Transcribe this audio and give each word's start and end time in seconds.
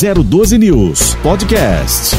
012 0.00 0.56
News 0.56 1.14
Podcast. 1.16 2.16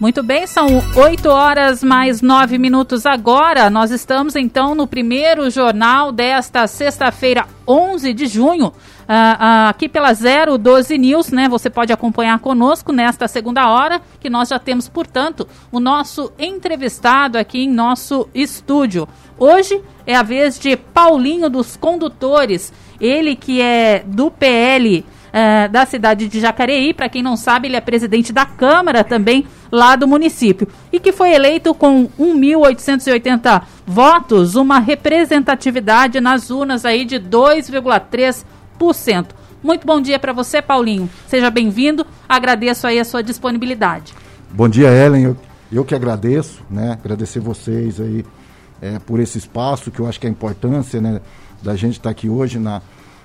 Muito 0.00 0.22
bem, 0.22 0.46
são 0.46 0.82
8 0.96 1.28
horas 1.28 1.84
mais 1.84 2.22
9 2.22 2.56
minutos 2.56 3.04
agora. 3.04 3.68
Nós 3.68 3.90
estamos 3.90 4.34
então 4.34 4.74
no 4.74 4.86
primeiro 4.86 5.50
jornal 5.50 6.10
desta 6.10 6.66
sexta-feira, 6.66 7.46
11 7.68 8.14
de 8.14 8.26
junho. 8.26 8.68
Uh, 8.68 8.70
uh, 8.70 9.68
aqui 9.68 9.86
pela 9.86 10.14
012 10.14 10.96
News, 10.96 11.30
né? 11.30 11.46
Você 11.46 11.68
pode 11.68 11.92
acompanhar 11.92 12.38
conosco 12.38 12.90
nesta 12.90 13.28
segunda 13.28 13.68
hora, 13.68 14.00
que 14.18 14.30
nós 14.30 14.48
já 14.48 14.58
temos, 14.58 14.88
portanto, 14.88 15.46
o 15.70 15.78
nosso 15.78 16.32
entrevistado 16.38 17.36
aqui 17.36 17.64
em 17.64 17.68
nosso 17.68 18.30
estúdio. 18.34 19.06
Hoje 19.38 19.82
é 20.06 20.16
a 20.16 20.22
vez 20.22 20.58
de 20.58 20.74
Paulinho 20.74 21.50
dos 21.50 21.76
Condutores, 21.76 22.72
ele 22.98 23.36
que 23.36 23.60
é 23.60 24.02
do 24.06 24.30
PL 24.30 25.04
é, 25.36 25.68
da 25.68 25.84
cidade 25.84 26.26
de 26.28 26.40
Jacareí. 26.40 26.94
Para 26.94 27.10
quem 27.10 27.22
não 27.22 27.36
sabe, 27.36 27.68
ele 27.68 27.76
é 27.76 27.80
presidente 27.82 28.32
da 28.32 28.46
Câmara 28.46 29.04
também 29.04 29.46
lá 29.70 29.94
do 29.94 30.08
município. 30.08 30.66
E 30.90 30.98
que 30.98 31.12
foi 31.12 31.34
eleito 31.34 31.74
com 31.74 32.08
1.880 32.18 33.60
votos, 33.86 34.54
uma 34.54 34.78
representatividade 34.78 36.22
nas 36.22 36.48
urnas 36.48 36.86
aí 36.86 37.04
de 37.04 37.20
2,3%. 37.20 39.26
Muito 39.62 39.86
bom 39.86 40.00
dia 40.00 40.18
para 40.18 40.32
você, 40.32 40.62
Paulinho. 40.62 41.10
Seja 41.28 41.50
bem-vindo. 41.50 42.06
Agradeço 42.26 42.86
aí 42.86 42.98
a 42.98 43.04
sua 43.04 43.22
disponibilidade. 43.22 44.14
Bom 44.50 44.70
dia, 44.70 44.88
Ellen. 44.88 45.24
Eu, 45.24 45.36
eu 45.70 45.84
que 45.84 45.94
agradeço, 45.94 46.62
né? 46.70 46.92
Agradecer 46.92 47.40
vocês 47.40 48.00
aí 48.00 48.24
é, 48.80 48.98
por 49.00 49.20
esse 49.20 49.36
espaço, 49.36 49.90
que 49.90 50.00
eu 50.00 50.06
acho 50.06 50.18
que 50.18 50.26
é 50.26 50.30
a 50.30 50.32
importância, 50.32 50.98
né? 50.98 51.20
Da 51.62 51.76
gente 51.76 51.98
estar 51.98 52.04
tá 52.04 52.10
aqui 52.10 52.26
hoje 52.26 52.58
na, 52.58 52.80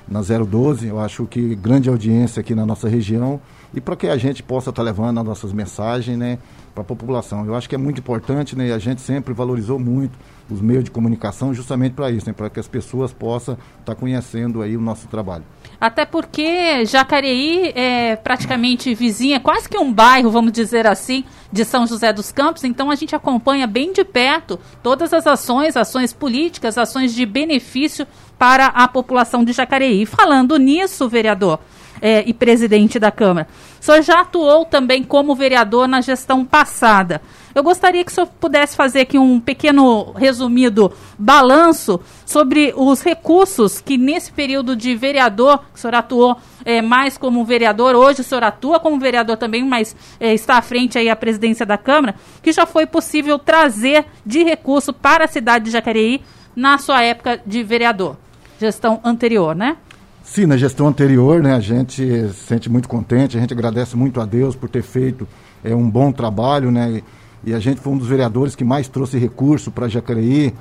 na 0.08 0.22
012. 0.22 0.88
Eu 0.88 1.00
acho 1.00 1.26
que 1.26 1.56
grande 1.56 1.90
audiência 1.90 2.40
aqui 2.40 2.54
na 2.56 2.66
nossa 2.66 2.88
região 2.88 3.40
e 3.74 3.80
para 3.80 3.96
que 3.96 4.08
a 4.08 4.18
gente 4.18 4.44
possa 4.44 4.70
estar 4.70 4.82
tá 4.82 4.86
levando 4.86 5.20
as 5.20 5.26
nossas 5.26 5.54
mensagens 5.54 6.18
né, 6.18 6.38
para 6.74 6.82
a 6.82 6.86
população. 6.86 7.46
Eu 7.46 7.56
acho 7.56 7.70
que 7.70 7.76
é 7.76 7.78
muito 7.78 8.00
importante 8.00 8.56
né, 8.56 8.74
a 8.74 8.80
gente 8.80 9.02
sempre 9.02 9.34
valorizou 9.34 9.80
muito 9.80 10.18
os 10.50 10.62
meios 10.62 10.84
de 10.84 10.92
comunicação 10.92 11.54
justamente 11.54 11.94
para 11.94 12.12
isso, 12.12 12.28
né, 12.28 12.34
para 12.34 12.50
que 12.50 12.60
as 12.60 12.68
pessoas 12.68 13.14
possam 13.14 13.56
estar 13.80 13.94
tá 13.94 13.96
conhecendo 13.96 14.62
aí 14.62 14.76
o 14.76 14.82
nosso 14.82 15.08
trabalho. 15.08 15.44
Até 15.82 16.06
porque 16.06 16.86
Jacareí 16.86 17.72
é 17.74 18.16
praticamente 18.16 18.94
vizinha, 18.94 19.40
quase 19.40 19.68
que 19.68 19.80
um 19.80 19.92
bairro, 19.92 20.30
vamos 20.30 20.52
dizer 20.52 20.86
assim, 20.86 21.24
de 21.52 21.66
São 21.66 21.88
José 21.88 22.14
dos 22.14 22.32
Campos, 22.32 22.64
então 22.64 22.92
a 22.92 22.96
gente 22.96 23.16
acompanha 23.16 23.66
bem 23.66 23.92
de 23.92 24.04
perto 24.06 24.60
todas 24.84 25.12
as 25.12 25.26
ações, 25.26 25.76
ações 25.76 26.14
políticas, 26.14 26.78
ações 26.78 27.16
de 27.16 27.26
benefício 27.26 28.06
para 28.38 28.68
a 28.68 28.88
população 28.88 29.44
de 29.44 29.54
Jacareí. 29.54 30.06
Falando 30.06 30.56
nisso, 30.58 31.10
vereador 31.10 31.60
é, 32.00 32.24
e 32.28 32.32
presidente 32.32 33.00
da 33.00 33.10
Câmara, 33.10 33.48
o 33.80 33.84
senhor 33.84 34.04
já 34.04 34.22
atuou 34.22 34.66
também 34.66 35.02
como 35.02 35.34
vereador 35.34 35.88
na 35.88 36.00
gestão 36.00 36.46
passada. 36.46 37.24
Eu 37.54 37.64
gostaria 37.64 38.04
que 38.04 38.12
o 38.12 38.16
senhor 38.16 38.28
pudesse 38.28 38.76
fazer 38.76 39.02
aqui 39.02 39.18
um 39.18 39.40
pequeno 39.40 40.12
resumido 40.14 40.92
balanço 41.18 42.00
sobre 42.26 42.74
os 42.76 43.02
recursos 43.02 43.82
que 43.82 43.98
nesse 43.98 44.32
período 44.32 44.76
de 44.76 44.96
vereador, 44.96 45.60
o 45.74 45.78
senhor 45.78 45.96
atuou 45.96 46.38
é, 46.64 46.82
mais 46.82 47.18
como 47.18 47.44
vereador, 47.44 47.96
hoje 47.96 48.22
o 48.22 48.24
senhor 48.24 48.44
atua 48.44 48.80
como 48.80 49.00
vereador 49.00 49.38
também, 49.38 49.64
mas 49.64 49.96
é, 50.20 50.34
está 50.34 50.58
à 50.58 50.62
frente 50.62 50.98
aí 50.98 51.10
a 51.10 51.16
presidência 51.16 51.66
da 51.66 51.78
Câmara, 51.78 52.16
que 52.42 52.52
já 52.52 52.66
foi 52.66 52.86
possível 52.86 53.38
trazer 53.38 54.06
de 54.26 54.44
recurso 54.44 54.94
para 54.94 55.26
a 55.26 55.28
cidade 55.28 55.66
de 55.66 55.72
Jacareí 55.72 56.22
na 56.56 56.78
sua 56.78 57.02
época 57.04 57.42
de 57.46 57.64
vereador 57.64 58.18
gestão 58.62 59.00
anterior, 59.04 59.56
né? 59.56 59.76
Sim, 60.24 60.46
na 60.46 60.56
gestão 60.56 60.88
anterior, 60.88 61.42
né, 61.42 61.56
a 61.56 61.60
gente 61.60 62.06
se 62.30 62.46
sente 62.46 62.70
muito 62.70 62.88
contente, 62.88 63.36
a 63.36 63.42
gente 63.42 63.54
agradece 63.54 63.98
muito 63.98 64.22
a 64.22 64.26
Deus 64.26 64.56
por 64.56 64.70
ter 64.70 64.84
feito 64.84 65.28
é, 65.64 65.76
um 65.76 65.90
bom 65.90 66.12
trabalho, 66.12 66.72
né, 66.72 67.02
e 67.44 67.54
a 67.54 67.60
gente 67.60 67.82
foi 67.82 67.94
um 67.94 67.98
dos 67.98 68.08
vereadores 68.08 68.56
que 68.56 68.64
mais 68.64 68.88
trouxe 68.88 69.18
recurso 69.18 69.72
para 69.72 69.88
Jacareí. 69.88 70.54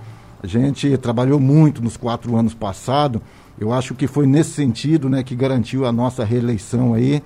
A 0.42 0.46
gente 0.46 0.96
trabalhou 0.96 1.38
muito 1.38 1.82
nos 1.82 1.96
quatro 1.96 2.34
anos 2.36 2.54
passados. 2.54 3.20
Eu 3.58 3.72
acho 3.72 3.94
que 3.94 4.06
foi 4.06 4.26
nesse 4.26 4.50
sentido, 4.50 5.08
né, 5.08 5.22
que 5.22 5.36
garantiu 5.36 5.84
a 5.84 5.92
nossa 5.92 6.24
reeleição 6.24 6.94
aí, 6.94 7.22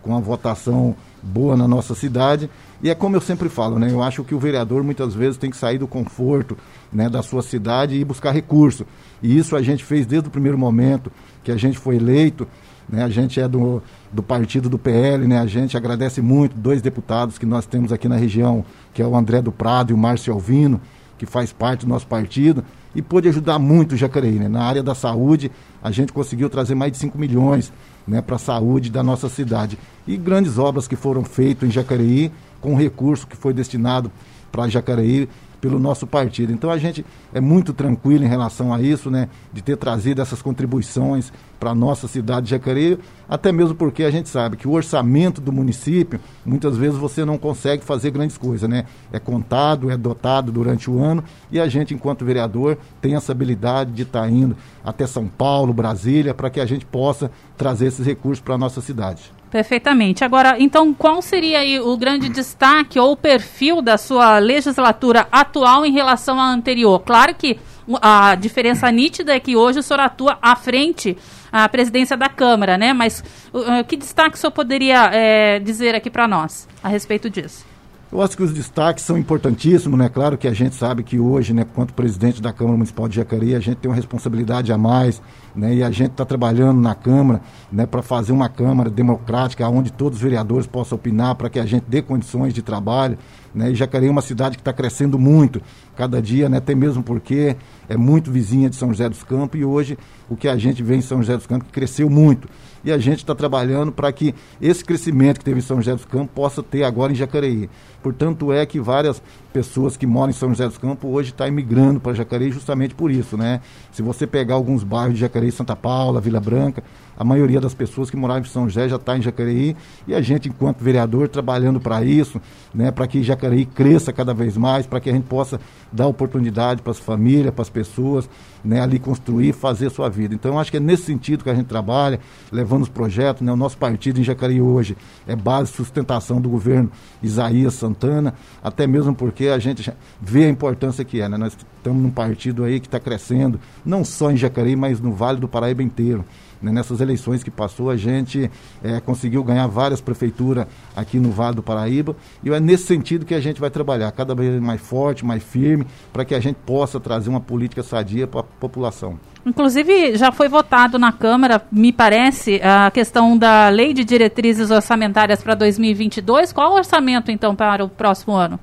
com 0.00 0.16
a 0.16 0.20
votação 0.20 0.94
boa 1.20 1.56
na 1.56 1.66
nossa 1.66 1.94
cidade. 1.94 2.48
E 2.80 2.90
é 2.90 2.94
como 2.94 3.16
eu 3.16 3.20
sempre 3.20 3.48
falo, 3.48 3.78
né, 3.78 3.90
eu 3.90 4.00
acho 4.02 4.22
que 4.22 4.34
o 4.34 4.38
vereador 4.38 4.84
muitas 4.84 5.14
vezes 5.14 5.36
tem 5.36 5.50
que 5.50 5.56
sair 5.56 5.78
do 5.78 5.88
conforto, 5.88 6.56
né, 6.92 7.08
da 7.08 7.22
sua 7.22 7.42
cidade 7.42 7.96
e 7.96 8.04
buscar 8.04 8.30
recurso. 8.30 8.86
E 9.20 9.36
isso 9.36 9.56
a 9.56 9.62
gente 9.62 9.82
fez 9.84 10.06
desde 10.06 10.28
o 10.28 10.32
primeiro 10.32 10.58
momento 10.58 11.10
que 11.42 11.50
a 11.50 11.56
gente 11.56 11.78
foi 11.78 11.96
eleito. 11.96 12.46
Né, 12.88 13.02
a 13.02 13.08
gente 13.08 13.40
é 13.40 13.48
do, 13.48 13.82
do 14.12 14.22
partido 14.22 14.68
do 14.68 14.78
PL, 14.78 15.26
né, 15.26 15.38
a 15.38 15.46
gente 15.46 15.76
agradece 15.76 16.20
muito 16.20 16.56
dois 16.56 16.82
deputados 16.82 17.38
que 17.38 17.46
nós 17.46 17.64
temos 17.64 17.92
aqui 17.92 18.08
na 18.08 18.16
região, 18.16 18.64
que 18.92 19.00
é 19.00 19.06
o 19.06 19.16
André 19.16 19.40
do 19.40 19.52
Prado 19.52 19.90
e 19.90 19.94
o 19.94 19.98
Márcio 19.98 20.32
Alvino, 20.32 20.80
que 21.16 21.24
faz 21.24 21.52
parte 21.52 21.86
do 21.86 21.88
nosso 21.88 22.06
partido, 22.06 22.64
e 22.94 23.00
pôde 23.00 23.28
ajudar 23.28 23.58
muito 23.58 23.92
o 23.92 23.96
Jacareí. 23.96 24.38
Né? 24.38 24.48
Na 24.48 24.64
área 24.64 24.82
da 24.82 24.94
saúde, 24.94 25.50
a 25.82 25.90
gente 25.90 26.12
conseguiu 26.12 26.50
trazer 26.50 26.74
mais 26.74 26.92
de 26.92 26.98
5 26.98 27.18
milhões 27.18 27.72
né, 28.06 28.20
para 28.20 28.36
a 28.36 28.38
saúde 28.38 28.90
da 28.90 29.02
nossa 29.02 29.28
cidade. 29.28 29.78
E 30.06 30.16
grandes 30.16 30.58
obras 30.58 30.86
que 30.86 30.96
foram 30.96 31.24
feitas 31.24 31.68
em 31.68 31.72
Jacareí, 31.72 32.30
com 32.60 32.74
recurso 32.74 33.26
que 33.26 33.36
foi 33.36 33.54
destinado 33.54 34.10
para 34.50 34.68
Jacareí, 34.68 35.28
pelo 35.62 35.78
nosso 35.78 36.08
partido. 36.08 36.52
Então 36.52 36.70
a 36.70 36.76
gente 36.76 37.06
é 37.32 37.40
muito 37.40 37.72
tranquilo 37.72 38.24
em 38.24 38.28
relação 38.28 38.74
a 38.74 38.82
isso, 38.82 39.08
né, 39.08 39.28
de 39.52 39.62
ter 39.62 39.76
trazido 39.76 40.20
essas 40.20 40.42
contribuições 40.42 41.32
para 41.60 41.70
a 41.70 41.74
nossa 41.74 42.08
cidade 42.08 42.46
de 42.46 42.50
Jacareí, 42.50 42.98
até 43.28 43.52
mesmo 43.52 43.76
porque 43.76 44.02
a 44.02 44.10
gente 44.10 44.28
sabe 44.28 44.56
que 44.56 44.66
o 44.66 44.72
orçamento 44.72 45.40
do 45.40 45.52
município, 45.52 46.18
muitas 46.44 46.76
vezes 46.76 46.98
você 46.98 47.24
não 47.24 47.38
consegue 47.38 47.84
fazer 47.84 48.10
grandes 48.10 48.36
coisas, 48.36 48.68
né? 48.68 48.86
É 49.12 49.20
contado, 49.20 49.88
é 49.88 49.96
dotado 49.96 50.50
durante 50.50 50.90
o 50.90 51.00
ano 51.00 51.22
e 51.48 51.60
a 51.60 51.68
gente, 51.68 51.94
enquanto 51.94 52.24
vereador, 52.24 52.76
tem 53.00 53.14
essa 53.14 53.30
habilidade 53.30 53.92
de 53.92 54.02
estar 54.02 54.22
tá 54.22 54.28
indo 54.28 54.56
até 54.84 55.06
São 55.06 55.28
Paulo, 55.28 55.72
Brasília, 55.72 56.34
para 56.34 56.50
que 56.50 56.58
a 56.58 56.66
gente 56.66 56.84
possa 56.84 57.30
trazer 57.56 57.86
esses 57.86 58.04
recursos 58.04 58.40
para 58.40 58.56
a 58.56 58.58
nossa 58.58 58.80
cidade. 58.80 59.32
Perfeitamente. 59.52 60.24
Agora, 60.24 60.56
então, 60.58 60.94
qual 60.94 61.20
seria 61.20 61.58
aí 61.58 61.78
o 61.78 61.94
grande 61.94 62.30
destaque 62.30 62.98
ou 62.98 63.12
o 63.12 63.16
perfil 63.16 63.82
da 63.82 63.98
sua 63.98 64.38
legislatura 64.38 65.28
atual 65.30 65.84
em 65.84 65.92
relação 65.92 66.40
à 66.40 66.48
anterior? 66.48 67.00
Claro 67.00 67.34
que 67.34 67.58
a 68.00 68.34
diferença 68.34 68.90
nítida 68.90 69.34
é 69.34 69.38
que 69.38 69.54
hoje 69.54 69.80
o 69.80 69.82
senhor 69.82 70.00
atua 70.00 70.38
à 70.40 70.56
frente 70.56 71.18
à 71.52 71.68
presidência 71.68 72.16
da 72.16 72.30
Câmara, 72.30 72.78
né? 72.78 72.94
Mas 72.94 73.22
uh, 73.52 73.84
que 73.86 73.94
destaque 73.94 74.36
o 74.36 74.38
senhor 74.38 74.52
poderia 74.52 75.10
é, 75.12 75.58
dizer 75.58 75.94
aqui 75.94 76.08
para 76.08 76.26
nós 76.26 76.66
a 76.82 76.88
respeito 76.88 77.28
disso? 77.28 77.71
Eu 78.12 78.20
acho 78.20 78.36
que 78.36 78.42
os 78.42 78.52
destaques 78.52 79.02
são 79.04 79.16
importantíssimos, 79.16 79.98
né? 79.98 80.06
Claro 80.06 80.36
que 80.36 80.46
a 80.46 80.52
gente 80.52 80.74
sabe 80.74 81.02
que 81.02 81.18
hoje, 81.18 81.54
né, 81.54 81.64
quanto 81.64 81.94
presidente 81.94 82.42
da 82.42 82.52
Câmara 82.52 82.76
Municipal 82.76 83.08
de 83.08 83.16
Jacareí, 83.16 83.54
a 83.54 83.58
gente 83.58 83.76
tem 83.76 83.90
uma 83.90 83.96
responsabilidade 83.96 84.70
a 84.70 84.76
mais, 84.76 85.22
né? 85.56 85.76
E 85.76 85.82
a 85.82 85.90
gente 85.90 86.10
está 86.10 86.22
trabalhando 86.22 86.78
na 86.78 86.94
Câmara, 86.94 87.40
né, 87.72 87.86
para 87.86 88.02
fazer 88.02 88.32
uma 88.32 88.50
Câmara 88.50 88.90
democrática, 88.90 89.66
onde 89.66 89.90
todos 89.90 90.18
os 90.18 90.22
vereadores 90.22 90.66
possam 90.66 90.96
opinar, 90.96 91.36
para 91.36 91.48
que 91.48 91.58
a 91.58 91.64
gente 91.64 91.84
dê 91.88 92.02
condições 92.02 92.52
de 92.52 92.60
trabalho, 92.60 93.16
né? 93.54 93.70
E 93.70 93.74
Jacareí 93.74 94.08
é 94.08 94.10
uma 94.10 94.20
cidade 94.20 94.58
que 94.58 94.60
está 94.60 94.74
crescendo 94.74 95.18
muito, 95.18 95.62
cada 95.96 96.20
dia, 96.20 96.50
né? 96.50 96.58
Até 96.58 96.74
mesmo 96.74 97.02
porque 97.02 97.56
é 97.88 97.96
muito 97.96 98.30
vizinha 98.30 98.68
de 98.68 98.76
São 98.76 98.90
José 98.90 99.08
dos 99.08 99.22
Campos 99.22 99.58
e 99.58 99.64
hoje 99.64 99.96
o 100.28 100.36
que 100.36 100.48
a 100.48 100.56
gente 100.58 100.82
vê 100.82 100.96
em 100.96 101.00
São 101.00 101.16
José 101.16 101.38
dos 101.38 101.46
Campos 101.46 101.68
cresceu 101.72 102.10
muito 102.10 102.46
e 102.84 102.92
a 102.92 102.98
gente 102.98 103.18
está 103.18 103.34
trabalhando 103.34 103.92
para 103.92 104.10
que 104.12 104.34
esse 104.60 104.84
crescimento 104.84 105.38
que 105.38 105.44
teve 105.44 105.58
em 105.58 105.62
São 105.62 105.76
José 105.76 105.92
dos 105.92 106.04
Campos 106.04 106.30
possa 106.34 106.62
ter 106.62 106.84
agora 106.84 107.12
em 107.12 107.14
Jacareí. 107.14 107.68
Portanto, 108.02 108.52
é 108.52 108.66
que 108.66 108.80
várias 108.80 109.22
pessoas 109.52 109.96
que 109.96 110.06
moram 110.06 110.30
em 110.30 110.34
São 110.34 110.48
José 110.48 110.66
dos 110.66 110.78
Campos 110.78 111.08
hoje 111.10 111.30
estão 111.30 111.46
tá 111.46 111.48
imigrando 111.48 112.00
para 112.00 112.14
Jacareí 112.14 112.50
justamente 112.50 112.94
por 112.94 113.10
isso, 113.10 113.36
né? 113.36 113.60
Se 113.92 114.02
você 114.02 114.26
pegar 114.26 114.54
alguns 114.54 114.82
bairros 114.82 115.14
de 115.14 115.20
Jacareí, 115.20 115.52
Santa 115.52 115.76
Paula, 115.76 116.20
Vila 116.20 116.40
Branca, 116.40 116.82
a 117.16 117.24
maioria 117.24 117.60
das 117.60 117.74
pessoas 117.74 118.10
que 118.10 118.16
moravam 118.16 118.42
em 118.42 118.46
São 118.46 118.68
José 118.68 118.88
já 118.88 118.96
está 118.96 119.16
em 119.16 119.22
Jacareí 119.22 119.76
e 120.06 120.14
a 120.14 120.20
gente, 120.20 120.48
enquanto 120.48 120.82
vereador, 120.82 121.28
trabalhando 121.28 121.80
para 121.80 122.02
isso, 122.04 122.40
né? 122.74 122.90
Para 122.90 123.06
que 123.06 123.22
Jacareí 123.22 123.66
cresça 123.66 124.12
cada 124.12 124.32
vez 124.32 124.56
mais, 124.56 124.86
para 124.86 125.00
que 125.00 125.10
a 125.10 125.12
gente 125.12 125.24
possa 125.24 125.60
dar 125.92 126.06
oportunidade 126.06 126.82
para 126.82 126.90
as 126.90 126.98
famílias, 126.98 127.52
para 127.52 127.62
as 127.62 127.70
pessoas, 127.70 128.28
né? 128.64 128.80
Ali 128.80 128.98
construir, 128.98 129.52
fazer 129.52 129.90
sua 129.90 130.08
vida. 130.08 130.34
Então, 130.34 130.52
eu 130.52 130.58
acho 130.58 130.70
que 130.70 130.76
é 130.76 130.80
nesse 130.80 131.04
sentido 131.04 131.44
que 131.44 131.50
a 131.50 131.54
gente 131.54 131.66
trabalha, 131.66 132.18
levando 132.50 132.82
os 132.82 132.88
projetos, 132.88 133.42
né? 133.42 133.52
O 133.52 133.56
nosso 133.56 133.76
partido 133.76 134.20
em 134.20 134.24
Jacareí 134.24 134.60
hoje 134.60 134.96
é 135.26 135.36
base 135.36 135.70
de 135.70 135.76
sustentação 135.76 136.40
do 136.40 136.48
governo 136.48 136.90
Isaías 137.22 137.74
Santana, 137.74 138.34
até 138.62 138.86
mesmo 138.86 139.14
porque 139.14 139.48
a 139.48 139.58
gente 139.58 139.92
vê 140.20 140.44
a 140.44 140.48
importância 140.48 141.04
que 141.04 141.20
é, 141.20 141.28
né? 141.28 141.36
Nós 141.36 141.56
estamos 141.76 142.02
num 142.02 142.10
partido 142.10 142.64
aí 142.64 142.80
que 142.80 142.86
está 142.86 143.00
crescendo, 143.00 143.60
não 143.84 144.04
só 144.04 144.30
em 144.30 144.36
Jacareí, 144.36 144.76
mas 144.76 145.00
no 145.00 145.12
Vale 145.12 145.40
do 145.40 145.48
Paraíba 145.48 145.82
inteiro. 145.82 146.24
Né? 146.62 146.70
Nessas 146.72 147.00
eleições 147.00 147.42
que 147.42 147.50
passou, 147.50 147.90
a 147.90 147.96
gente 147.96 148.50
é, 148.82 149.00
conseguiu 149.00 149.42
ganhar 149.42 149.66
várias 149.66 150.00
prefeituras 150.00 150.66
aqui 150.94 151.18
no 151.18 151.30
Vale 151.30 151.56
do 151.56 151.62
Paraíba 151.62 152.16
e 152.42 152.50
é 152.50 152.60
nesse 152.60 152.84
sentido 152.84 153.26
que 153.26 153.34
a 153.34 153.40
gente 153.40 153.60
vai 153.60 153.70
trabalhar, 153.70 154.12
cada 154.12 154.34
vez 154.34 154.60
mais 154.60 154.80
forte, 154.80 155.24
mais 155.24 155.42
firme, 155.42 155.86
para 156.12 156.24
que 156.24 156.34
a 156.34 156.40
gente 156.40 156.56
possa 156.64 157.00
trazer 157.00 157.28
uma 157.28 157.40
política 157.40 157.82
sadia 157.82 158.26
para 158.26 158.40
a 158.40 158.44
população. 158.44 159.18
Inclusive, 159.44 160.16
já 160.16 160.30
foi 160.30 160.48
votado 160.48 160.98
na 160.98 161.10
Câmara, 161.10 161.62
me 161.70 161.92
parece, 161.92 162.60
a 162.62 162.90
questão 162.90 163.36
da 163.36 163.68
Lei 163.68 163.92
de 163.92 164.04
Diretrizes 164.04 164.70
Orçamentárias 164.70 165.42
para 165.42 165.56
2022. 165.56 166.52
Qual 166.52 166.72
o 166.72 166.76
orçamento, 166.76 167.30
então, 167.30 167.54
para 167.56 167.84
o 167.84 167.88
próximo 167.88 168.34
ano? 168.34 168.58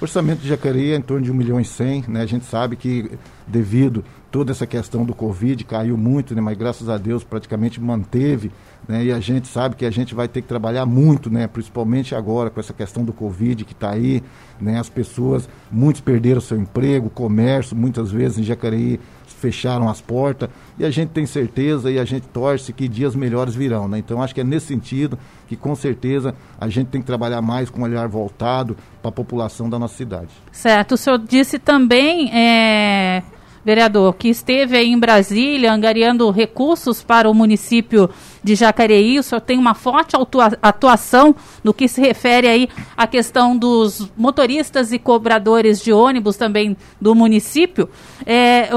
O 0.00 0.04
orçamento 0.04 0.40
de 0.40 0.48
Jacareí 0.48 0.92
é 0.92 0.96
em 0.96 1.02
torno 1.02 1.22
de 1.22 1.30
1 1.30 1.34
milhão 1.34 1.60
e 1.60 1.64
100, 1.64 2.06
né? 2.08 2.22
A 2.22 2.26
gente 2.26 2.46
sabe 2.46 2.76
que 2.76 3.10
devido 3.46 4.02
toda 4.32 4.50
essa 4.50 4.66
questão 4.66 5.04
do 5.04 5.14
Covid 5.14 5.62
caiu 5.64 5.96
muito, 5.96 6.34
né? 6.34 6.40
Mas 6.40 6.56
graças 6.56 6.88
a 6.88 6.96
Deus 6.96 7.22
praticamente 7.22 7.78
manteve, 7.78 8.50
né? 8.88 9.04
E 9.04 9.12
a 9.12 9.20
gente 9.20 9.46
sabe 9.46 9.76
que 9.76 9.84
a 9.84 9.90
gente 9.90 10.14
vai 10.14 10.26
ter 10.26 10.40
que 10.40 10.48
trabalhar 10.48 10.86
muito, 10.86 11.30
né? 11.30 11.46
Principalmente 11.46 12.14
agora 12.14 12.48
com 12.48 12.58
essa 12.58 12.72
questão 12.72 13.04
do 13.04 13.12
Covid 13.12 13.62
que 13.66 13.74
está 13.74 13.90
aí, 13.90 14.22
né? 14.58 14.80
As 14.80 14.88
pessoas, 14.88 15.46
muitos 15.70 16.00
perderam 16.00 16.40
seu 16.40 16.58
emprego, 16.58 17.10
comércio, 17.10 17.76
muitas 17.76 18.10
vezes 18.10 18.38
em 18.38 18.42
Jacareí 18.42 18.98
fecharam 19.26 19.88
as 19.88 20.00
portas 20.00 20.48
e 20.78 20.84
a 20.84 20.90
gente 20.90 21.08
tem 21.08 21.26
certeza 21.26 21.90
e 21.90 21.98
a 21.98 22.04
gente 22.04 22.28
torce 22.28 22.72
que 22.72 22.86
dias 22.86 23.14
melhores 23.16 23.54
virão, 23.54 23.88
né? 23.88 23.98
Então 23.98 24.22
acho 24.22 24.32
que 24.32 24.40
é 24.40 24.44
nesse 24.44 24.66
sentido 24.66 25.18
que 25.48 25.56
com 25.56 25.74
certeza 25.74 26.34
a 26.58 26.68
gente 26.68 26.88
tem 26.88 27.00
que 27.00 27.06
trabalhar 27.06 27.42
mais 27.42 27.68
com 27.68 27.80
um 27.80 27.84
olhar 27.84 28.06
voltado 28.08 28.76
para 29.02 29.08
a 29.08 29.12
população 29.12 29.68
da 29.68 29.80
nossa 29.80 29.96
cidade. 29.96 30.30
Certo. 30.52 30.92
O 30.92 30.96
senhor 30.96 31.18
disse 31.18 31.58
também 31.58 32.30
é 32.32 33.22
vereador, 33.64 34.14
que 34.14 34.28
esteve 34.28 34.76
aí 34.76 34.90
em 34.90 34.98
Brasília 34.98 35.72
angariando 35.72 36.30
recursos 36.30 37.02
para 37.02 37.30
o 37.30 37.34
município 37.34 38.10
de 38.42 38.54
Jacareí. 38.54 39.18
O 39.18 39.22
senhor 39.22 39.40
tem 39.40 39.58
uma 39.58 39.74
forte 39.74 40.16
atuação 40.60 41.34
no 41.62 41.72
que 41.72 41.86
se 41.86 42.00
refere 42.00 42.48
aí 42.48 42.68
à 42.96 43.06
questão 43.06 43.56
dos 43.56 44.10
motoristas 44.16 44.92
e 44.92 44.98
cobradores 44.98 45.80
de 45.80 45.92
ônibus 45.92 46.36
também 46.36 46.76
do 47.00 47.14
município. 47.14 47.88
É, 48.26 48.68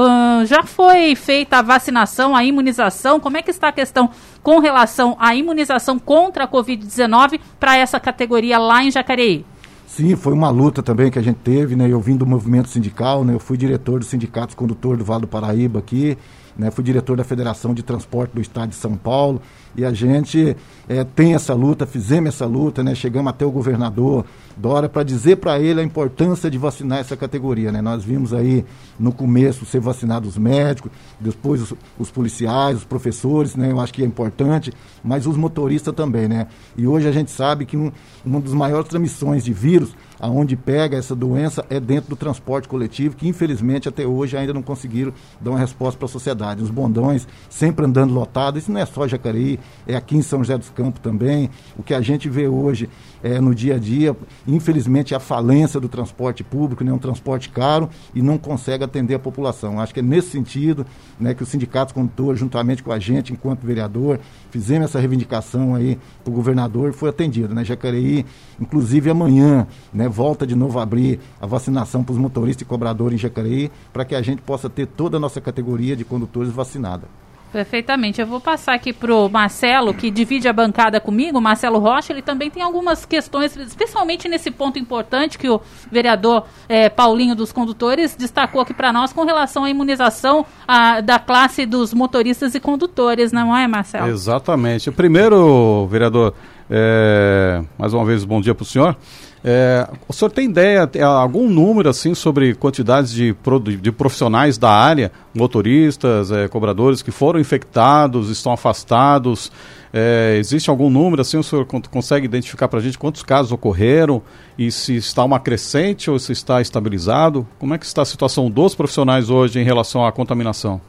já 0.44 0.62
foi 0.62 1.14
feita 1.14 1.58
a 1.58 1.62
vacinação, 1.62 2.34
a 2.34 2.44
imunização? 2.44 3.18
Como 3.18 3.36
é 3.36 3.42
que 3.42 3.50
está 3.50 3.68
a 3.68 3.72
questão 3.72 4.10
com 4.42 4.58
relação 4.60 5.16
à 5.18 5.34
imunização 5.34 5.98
contra 5.98 6.44
a 6.44 6.48
Covid-19 6.48 7.40
para 7.58 7.76
essa 7.76 7.98
categoria 7.98 8.58
lá 8.58 8.84
em 8.84 8.90
Jacareí? 8.90 9.44
Sim, 9.86 10.16
foi 10.16 10.32
uma 10.32 10.50
luta 10.50 10.82
também 10.82 11.10
que 11.10 11.18
a 11.18 11.22
gente 11.22 11.38
teve, 11.38 11.76
né? 11.76 11.88
Eu 11.88 12.00
vim 12.00 12.16
do 12.16 12.26
movimento 12.26 12.68
sindical, 12.68 13.24
né? 13.24 13.34
Eu 13.34 13.38
fui 13.38 13.56
diretor 13.56 14.00
dos 14.00 14.08
sindicatos 14.08 14.54
condutor 14.54 14.96
do 14.96 15.04
Vale 15.04 15.22
do 15.22 15.28
Paraíba 15.28 15.78
aqui, 15.78 16.18
né? 16.58 16.70
Fui 16.70 16.82
diretor 16.82 17.16
da 17.16 17.24
Federação 17.24 17.74
de 17.74 17.82
Transporte 17.82 18.32
do 18.32 18.40
Estado 18.40 18.70
de 18.70 18.76
São 18.76 18.96
Paulo. 18.96 19.40
E 19.76 19.84
a 19.84 19.92
gente 19.92 20.56
é, 20.88 21.04
tem 21.04 21.34
essa 21.34 21.52
luta, 21.52 21.86
fizemos 21.86 22.34
essa 22.34 22.46
luta, 22.46 22.82
né? 22.82 22.94
Chegamos 22.94 23.30
até 23.30 23.44
o 23.44 23.50
governador 23.50 24.24
Dora 24.56 24.88
para 24.88 25.02
dizer 25.02 25.36
para 25.36 25.60
ele 25.60 25.80
a 25.80 25.84
importância 25.84 26.50
de 26.50 26.56
vacinar 26.56 26.98
essa 26.98 27.14
categoria, 27.14 27.70
né? 27.70 27.82
Nós 27.82 28.02
vimos 28.02 28.32
aí 28.32 28.64
no 28.98 29.12
começo 29.12 29.66
ser 29.66 29.80
vacinados 29.80 30.30
os 30.30 30.38
médicos, 30.38 30.90
depois 31.20 31.60
os, 31.60 31.74
os, 31.98 32.10
policiais, 32.10 32.78
os 32.78 32.84
professores, 32.84 33.54
né? 33.54 33.70
Eu 33.70 33.78
acho 33.78 33.92
que 33.92 34.02
é 34.02 34.06
importante, 34.06 34.72
mas 35.04 35.26
os 35.26 35.36
motoristas 35.36 35.94
também, 35.94 36.26
né? 36.26 36.46
E 36.74 36.86
hoje 36.86 37.06
a 37.06 37.12
gente 37.12 37.30
sabe 37.30 37.66
que 37.66 37.76
um, 37.76 37.92
uma 38.24 38.40
das 38.40 38.54
maiores 38.54 38.88
transmissões 38.88 39.44
de 39.44 39.52
vírus 39.52 39.94
aonde 40.20 40.56
pega 40.56 40.96
essa 40.96 41.14
doença 41.14 41.64
é 41.68 41.78
dentro 41.78 42.10
do 42.10 42.16
transporte 42.16 42.68
coletivo, 42.68 43.16
que 43.16 43.28
infelizmente 43.28 43.88
até 43.88 44.06
hoje 44.06 44.36
ainda 44.36 44.52
não 44.52 44.62
conseguiram 44.62 45.12
dar 45.40 45.50
uma 45.50 45.58
resposta 45.58 45.98
para 45.98 46.06
a 46.06 46.10
sociedade. 46.10 46.62
Os 46.62 46.70
bondões 46.70 47.26
sempre 47.48 47.84
andando 47.84 48.12
lotados, 48.12 48.62
isso 48.62 48.72
não 48.72 48.80
é 48.80 48.86
só 48.86 49.06
Jacareí, 49.06 49.58
é 49.86 49.96
aqui 49.96 50.16
em 50.16 50.22
São 50.22 50.40
José 50.40 50.56
dos 50.56 50.70
Campos 50.70 51.00
também. 51.00 51.50
O 51.76 51.82
que 51.82 51.94
a 51.94 52.00
gente 52.00 52.28
vê 52.28 52.48
hoje 52.48 52.88
é, 53.22 53.40
no 53.40 53.54
dia 53.54 53.74
a 53.74 53.78
dia, 53.78 54.16
infelizmente, 54.46 55.14
é 55.14 55.16
a 55.16 55.20
falência 55.20 55.80
do 55.80 55.88
transporte 55.88 56.44
público, 56.44 56.84
né, 56.84 56.92
um 56.92 56.98
transporte 56.98 57.48
caro 57.48 57.88
e 58.14 58.22
não 58.22 58.38
consegue 58.38 58.84
atender 58.84 59.14
a 59.14 59.18
população. 59.18 59.80
Acho 59.80 59.92
que 59.92 60.00
é 60.00 60.02
nesse 60.02 60.30
sentido 60.30 60.86
né, 61.18 61.34
que 61.34 61.42
os 61.42 61.48
sindicatos 61.48 61.92
condutores, 61.92 62.38
juntamente 62.38 62.82
com 62.82 62.92
a 62.92 62.98
gente, 62.98 63.32
enquanto 63.32 63.66
vereador, 63.66 64.20
fizemos 64.50 64.86
essa 64.86 65.00
reivindicação 65.00 65.74
aí 65.74 65.98
para 66.22 66.30
o 66.30 66.34
governador 66.34 66.90
e 66.90 66.92
foi 66.92 67.10
atendido. 67.10 67.54
Né? 67.54 67.64
Jacareí, 67.64 68.24
inclusive 68.60 69.10
amanhã, 69.10 69.66
né, 69.92 70.05
volta 70.08 70.46
de 70.46 70.54
novo 70.54 70.78
a 70.78 70.82
abrir 70.82 71.20
a 71.40 71.46
vacinação 71.46 72.02
para 72.02 72.12
os 72.12 72.18
motoristas 72.18 72.62
e 72.62 72.64
cobradores 72.64 73.18
em 73.18 73.22
Jacareí, 73.22 73.70
para 73.92 74.04
que 74.04 74.14
a 74.14 74.22
gente 74.22 74.42
possa 74.42 74.68
ter 74.68 74.86
toda 74.86 75.16
a 75.16 75.20
nossa 75.20 75.40
categoria 75.40 75.96
de 75.96 76.04
condutores 76.04 76.50
vacinada. 76.52 77.08
Perfeitamente. 77.52 78.20
Eu 78.20 78.26
vou 78.26 78.40
passar 78.40 78.74
aqui 78.74 78.92
para 78.92 79.14
o 79.14 79.28
Marcelo, 79.30 79.94
que 79.94 80.10
divide 80.10 80.48
a 80.48 80.52
bancada 80.52 81.00
comigo, 81.00 81.40
Marcelo 81.40 81.78
Rocha. 81.78 82.12
Ele 82.12 82.20
também 82.20 82.50
tem 82.50 82.62
algumas 82.62 83.06
questões, 83.06 83.56
especialmente 83.56 84.28
nesse 84.28 84.50
ponto 84.50 84.78
importante 84.78 85.38
que 85.38 85.48
o 85.48 85.60
vereador 85.90 86.44
é, 86.68 86.88
Paulinho 86.88 87.34
dos 87.34 87.52
Condutores 87.52 88.14
destacou 88.14 88.60
aqui 88.60 88.74
para 88.74 88.92
nós 88.92 89.12
com 89.12 89.24
relação 89.24 89.64
à 89.64 89.70
imunização 89.70 90.44
a, 90.66 91.00
da 91.00 91.18
classe 91.18 91.64
dos 91.64 91.94
motoristas 91.94 92.54
e 92.54 92.60
condutores, 92.60 93.32
não 93.32 93.56
é, 93.56 93.66
Marcelo? 93.66 94.08
Exatamente. 94.08 94.90
Primeiro, 94.90 95.86
vereador, 95.86 96.34
é, 96.68 97.62
mais 97.78 97.94
uma 97.94 98.04
vez, 98.04 98.24
bom 98.24 98.40
dia 98.40 98.54
para 98.54 98.64
o 98.64 98.66
senhor. 98.66 98.96
É, 99.44 99.88
o 100.08 100.12
senhor 100.12 100.30
tem 100.30 100.48
ideia, 100.48 100.88
algum 101.04 101.48
número 101.48 101.88
assim 101.88 102.14
sobre 102.14 102.54
quantidades 102.54 103.12
de, 103.12 103.34
de 103.80 103.92
profissionais 103.92 104.58
da 104.58 104.70
área, 104.70 105.12
motoristas, 105.34 106.32
é, 106.32 106.48
cobradores 106.48 107.02
que 107.02 107.10
foram 107.10 107.38
infectados, 107.38 108.28
estão 108.30 108.52
afastados? 108.52 109.52
É, 109.92 110.36
existe 110.38 110.68
algum 110.68 110.90
número 110.90 111.22
assim? 111.22 111.38
O 111.38 111.42
senhor 111.42 111.64
consegue 111.64 112.26
identificar 112.26 112.68
para 112.68 112.80
a 112.80 112.82
gente 112.82 112.98
quantos 112.98 113.22
casos 113.22 113.52
ocorreram 113.52 114.20
e 114.58 114.70
se 114.70 114.96
está 114.96 115.24
uma 115.24 115.38
crescente 115.38 116.10
ou 116.10 116.18
se 116.18 116.32
está 116.32 116.60
estabilizado? 116.60 117.46
Como 117.58 117.72
é 117.72 117.78
que 117.78 117.86
está 117.86 118.02
a 118.02 118.06
situação 118.06 118.50
dos 118.50 118.74
profissionais 118.74 119.30
hoje 119.30 119.60
em 119.60 119.64
relação 119.64 120.04
à 120.04 120.12
contaminação? 120.12 120.80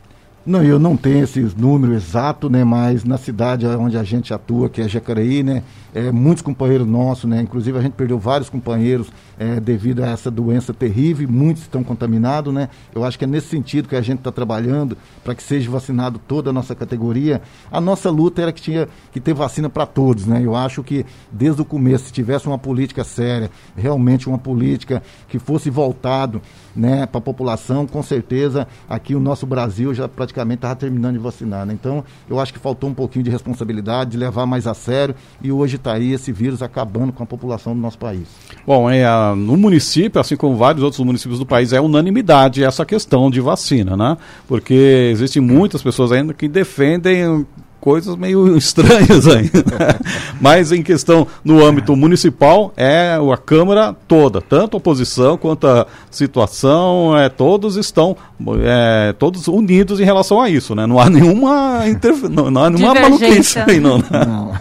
Não, 0.48 0.64
eu 0.64 0.80
não 0.80 0.96
tenho 0.96 1.26
esses 1.26 1.54
números 1.54 1.98
exatos, 1.98 2.50
né? 2.50 2.64
Mas 2.64 3.04
na 3.04 3.18
cidade 3.18 3.68
onde 3.68 3.98
a 3.98 4.04
gente 4.06 4.34
atua, 4.34 4.70
que 4.70 4.82
é 4.82 4.88
Jacareí, 4.88 5.44
né? 5.44 5.62
É, 5.94 6.10
muitos 6.10 6.42
companheiros 6.42 6.88
nossos, 6.88 7.30
né? 7.30 7.42
Inclusive 7.42 7.78
a 7.78 7.82
gente 7.82 7.96
perdeu 7.96 8.18
vários 8.18 8.50
companheiros 8.50 9.10
é, 9.38 9.60
devido 9.60 10.02
a 10.06 10.08
essa 10.08 10.32
doença 10.32 10.74
terrível, 10.74 11.28
muitos 11.28 11.64
estão 11.64 11.84
contaminados, 11.84 12.54
né? 12.54 12.70
Eu 12.96 13.04
acho 13.04 13.20
que 13.20 13.26
é 13.26 13.28
nesse 13.28 13.48
sentido 13.48 13.90
que 13.90 13.96
a 13.98 14.02
gente 14.02 14.20
está 14.20 14.32
trabalhando 14.32 14.98
para 15.22 15.36
que 15.36 15.44
seja 15.44 15.70
vacinado 15.70 16.18
toda 16.18 16.50
a 16.50 16.54
nossa 16.54 16.74
categoria. 16.74 17.42
A 17.70 17.82
nossa 17.82 18.10
luta 18.10 18.42
era 18.42 18.54
que 18.54 18.62
tinha 18.62 18.88
que 19.12 19.20
ter 19.20 19.34
vacina 19.34 19.70
para 19.70 19.86
todos, 19.86 20.26
né? 20.26 20.40
Eu 20.42 20.56
acho 20.56 20.82
que 20.82 21.06
desde 21.30 21.62
o 21.62 21.66
começo, 21.66 22.06
se 22.06 22.14
tivesse 22.14 22.48
uma 22.48 22.58
política 22.58 23.04
séria, 23.04 23.52
realmente 23.76 24.30
uma 24.30 24.38
política 24.38 25.04
que 25.28 25.40
fosse 25.40 25.70
voltado, 25.70 26.42
né, 26.78 27.06
para 27.06 27.18
a 27.18 27.22
população, 27.22 27.88
com 27.88 28.04
certeza 28.04 28.68
aqui 28.88 29.16
o 29.16 29.20
nosso 29.20 29.46
Brasil 29.46 29.94
já 29.94 30.08
praticamente 30.08 30.60
estava 30.60 30.76
terminando 30.76 31.14
de 31.14 31.20
vacinar, 31.20 31.66
né? 31.66 31.74
Então, 31.74 32.04
eu 32.30 32.40
acho 32.40 32.54
que 32.54 32.60
faltou 32.60 32.90
um 32.90 32.94
pouquinho 32.94 33.26
de 33.26 33.32
responsabilidade, 33.32 34.12
de 34.12 34.18
levar 34.18 34.46
mais 34.46 34.68
a 34.68 34.74
sério 34.74 35.16
e 35.42 35.52
hoje 35.52 35.78
está 35.78 35.94
aí 35.94 36.14
esse 36.14 36.32
vírus 36.32 36.62
acabando 36.62 37.12
com 37.12 37.24
a 37.24 37.26
população 37.26 37.74
do 37.74 37.81
nosso 37.81 37.98
país. 37.98 38.28
Bom, 38.66 38.90
é, 38.90 39.06
no 39.36 39.57
município, 39.57 40.22
assim 40.22 40.36
como 40.36 40.56
vários 40.56 40.84
outros 40.84 41.04
municípios 41.04 41.40
do 41.40 41.46
país, 41.46 41.74
é 41.74 41.81
unanimidade 41.81 42.64
essa 42.64 42.86
questão 42.86 43.31
de 43.31 43.42
vacina, 43.42 43.98
né? 43.98 44.18
Porque 44.48 45.10
existem 45.12 45.42
muitas 45.42 45.81
pessoas 45.81 46.12
ainda 46.12 46.34
que 46.34 46.48
defendem 46.48 47.46
coisas 47.88 48.18
meio 48.18 48.52
estranhas 48.58 49.26
ainda. 49.26 49.98
Mas 50.42 50.74
em 50.74 50.84
questão 50.84 51.26
no 51.42 51.66
âmbito 51.66 51.96
municipal, 51.96 52.74
é 52.76 53.18
a 53.34 53.38
Câmara 53.38 53.96
toda, 54.10 54.42
tanto 54.42 54.76
a 54.76 54.78
oposição 54.78 55.38
quanto 55.38 55.66
a 55.66 55.88
situação, 56.12 57.18
é, 57.18 57.30
todos 57.30 57.78
estão 57.78 58.18
é, 58.62 59.14
todos 59.18 59.48
unidos 59.48 60.02
em 60.02 60.04
relação 60.04 60.42
a 60.42 60.50
isso, 60.50 60.76
né? 60.76 60.86
Não 60.86 61.00
há 61.00 61.10
nenhuma, 61.10 61.84
não, 62.30 62.52
não 62.52 62.64
há 62.66 62.70
nenhuma 62.70 62.94
maluquice 62.94 63.58
aí, 63.60 63.80
não. 63.80 64.00
Né? 64.00 64.06
não. 64.12 64.52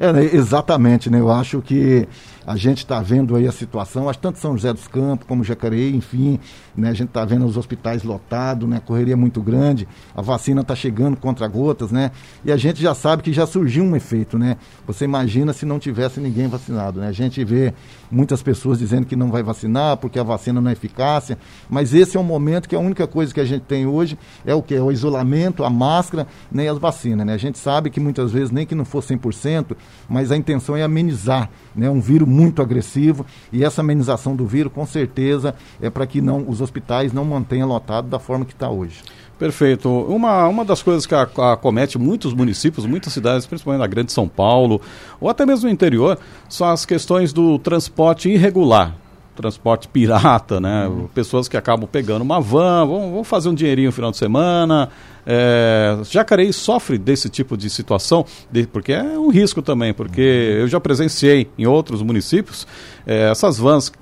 é, 0.00 0.12
né, 0.12 0.30
exatamente, 0.32 1.08
né? 1.08 1.20
Eu 1.20 1.30
acho 1.30 1.62
que 1.62 2.08
a 2.46 2.56
gente 2.56 2.78
está 2.78 3.00
vendo 3.02 3.34
aí 3.34 3.48
a 3.48 3.52
situação, 3.52 4.08
acho 4.08 4.20
tanto 4.20 4.38
São 4.38 4.52
José 4.52 4.72
dos 4.72 4.86
Campos 4.86 5.26
como 5.26 5.42
Jacareí, 5.42 5.94
enfim, 5.96 6.38
né, 6.76 6.90
a 6.90 6.94
gente 6.94 7.08
está 7.08 7.24
vendo 7.24 7.44
os 7.44 7.56
hospitais 7.56 8.04
lotados, 8.04 8.68
né, 8.68 8.80
correria 8.84 9.16
muito 9.16 9.42
grande, 9.42 9.88
a 10.14 10.22
vacina 10.22 10.60
está 10.60 10.76
chegando 10.76 11.16
contra 11.16 11.48
gotas, 11.48 11.90
né, 11.90 12.12
e 12.44 12.52
a 12.52 12.56
gente 12.56 12.80
já 12.80 12.94
sabe 12.94 13.24
que 13.24 13.32
já 13.32 13.46
surgiu 13.46 13.82
um 13.82 13.96
efeito, 13.96 14.38
né, 14.38 14.56
você 14.86 15.04
imagina 15.04 15.52
se 15.52 15.66
não 15.66 15.80
tivesse 15.80 16.20
ninguém 16.20 16.46
vacinado, 16.46 17.00
né, 17.00 17.08
a 17.08 17.12
gente 17.12 17.42
vê 17.44 17.74
muitas 18.10 18.42
pessoas 18.42 18.78
dizendo 18.78 19.06
que 19.06 19.16
não 19.16 19.30
vai 19.30 19.42
vacinar 19.42 19.96
porque 19.96 20.18
a 20.18 20.22
vacina 20.22 20.60
não 20.60 20.70
é 20.70 20.72
eficácia, 20.72 21.38
mas 21.68 21.94
esse 21.94 22.16
é 22.16 22.20
um 22.20 22.24
momento 22.24 22.68
que 22.68 22.76
a 22.76 22.78
única 22.78 23.06
coisa 23.06 23.32
que 23.32 23.40
a 23.40 23.44
gente 23.44 23.62
tem 23.62 23.86
hoje 23.86 24.18
é 24.44 24.54
o 24.54 24.62
que? 24.62 24.74
É 24.74 24.82
o 24.82 24.92
isolamento, 24.92 25.64
a 25.64 25.70
máscara, 25.70 26.26
né, 26.50 26.64
e 26.64 26.68
as 26.68 26.78
vacinas, 26.78 27.26
né, 27.26 27.34
a 27.34 27.38
gente 27.38 27.58
sabe 27.58 27.90
que 27.90 28.00
muitas 28.00 28.32
vezes 28.32 28.50
nem 28.50 28.66
que 28.66 28.74
não 28.74 28.84
for 28.84 29.02
100%, 29.02 29.76
mas 30.08 30.30
a 30.30 30.36
intenção 30.36 30.76
é 30.76 30.82
amenizar, 30.82 31.50
né, 31.74 31.88
um 31.90 32.00
vírus 32.00 32.28
muito 32.28 32.62
agressivo 32.62 33.24
e 33.52 33.64
essa 33.64 33.80
amenização 33.80 34.36
do 34.36 34.46
vírus, 34.46 34.72
com 34.72 34.86
certeza, 34.86 35.54
é 35.80 35.90
para 35.90 36.06
que 36.06 36.20
não 36.20 36.44
os 36.48 36.60
hospitais 36.60 37.12
não 37.12 37.24
mantenham 37.24 37.68
lotado 37.68 38.08
da 38.08 38.18
forma 38.18 38.44
que 38.44 38.52
está 38.52 38.68
hoje. 38.70 39.02
Perfeito. 39.38 39.90
Uma, 39.90 40.48
uma 40.48 40.64
das 40.64 40.82
coisas 40.82 41.04
que 41.04 41.14
acomete 41.14 41.98
muitos 41.98 42.32
municípios, 42.32 42.86
muitas 42.86 43.12
cidades, 43.12 43.46
principalmente 43.46 43.80
na 43.80 43.86
Grande 43.86 44.12
São 44.12 44.26
Paulo, 44.26 44.80
ou 45.20 45.28
até 45.28 45.44
mesmo 45.44 45.66
no 45.66 45.72
interior, 45.72 46.18
são 46.48 46.68
as 46.68 46.86
questões 46.86 47.32
do 47.32 47.58
transporte 47.58 48.30
irregular. 48.30 48.94
Transporte 49.34 49.86
pirata, 49.88 50.58
né? 50.58 50.86
Uhum. 50.86 51.08
Pessoas 51.08 51.46
que 51.46 51.58
acabam 51.58 51.86
pegando 51.86 52.22
uma 52.22 52.40
van, 52.40 52.86
vão, 52.86 53.12
vão 53.12 53.24
fazer 53.24 53.50
um 53.50 53.54
dinheirinho 53.54 53.88
no 53.88 53.92
final 53.92 54.10
de 54.10 54.16
semana. 54.16 54.88
É, 55.26 55.98
Jacareí 56.04 56.50
sofre 56.54 56.96
desse 56.96 57.28
tipo 57.28 57.54
de 57.54 57.68
situação, 57.68 58.24
de, 58.50 58.66
porque 58.66 58.94
é 58.94 59.02
um 59.02 59.28
risco 59.28 59.60
também, 59.60 59.92
porque 59.92 60.22
uhum. 60.22 60.60
eu 60.60 60.68
já 60.68 60.80
presenciei 60.80 61.50
em 61.58 61.66
outros 61.66 62.00
municípios 62.00 62.66
é, 63.06 63.30
essas 63.30 63.58
vans 63.58 63.92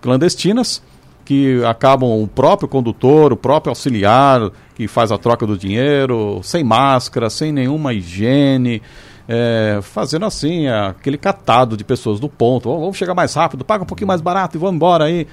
clandestinas 0.00 0.80
que 1.30 1.64
acabam 1.64 2.10
o 2.20 2.26
próprio 2.26 2.68
condutor, 2.68 3.32
o 3.32 3.36
próprio 3.36 3.70
auxiliar 3.70 4.50
que 4.74 4.88
faz 4.88 5.12
a 5.12 5.16
troca 5.16 5.46
do 5.46 5.56
dinheiro, 5.56 6.40
sem 6.42 6.64
máscara, 6.64 7.30
sem 7.30 7.52
nenhuma 7.52 7.94
higiene, 7.94 8.82
é, 9.28 9.78
fazendo 9.80 10.26
assim 10.26 10.66
aquele 10.66 11.16
catado 11.16 11.76
de 11.76 11.84
pessoas 11.84 12.18
do 12.18 12.28
ponto. 12.28 12.68
Vamos 12.68 12.96
chegar 12.96 13.14
mais 13.14 13.32
rápido, 13.32 13.64
paga 13.64 13.84
um 13.84 13.86
pouquinho 13.86 14.08
mais 14.08 14.20
barato 14.20 14.56
e 14.56 14.58
vamos 14.58 14.74
embora 14.74 15.04
aí. 15.04 15.24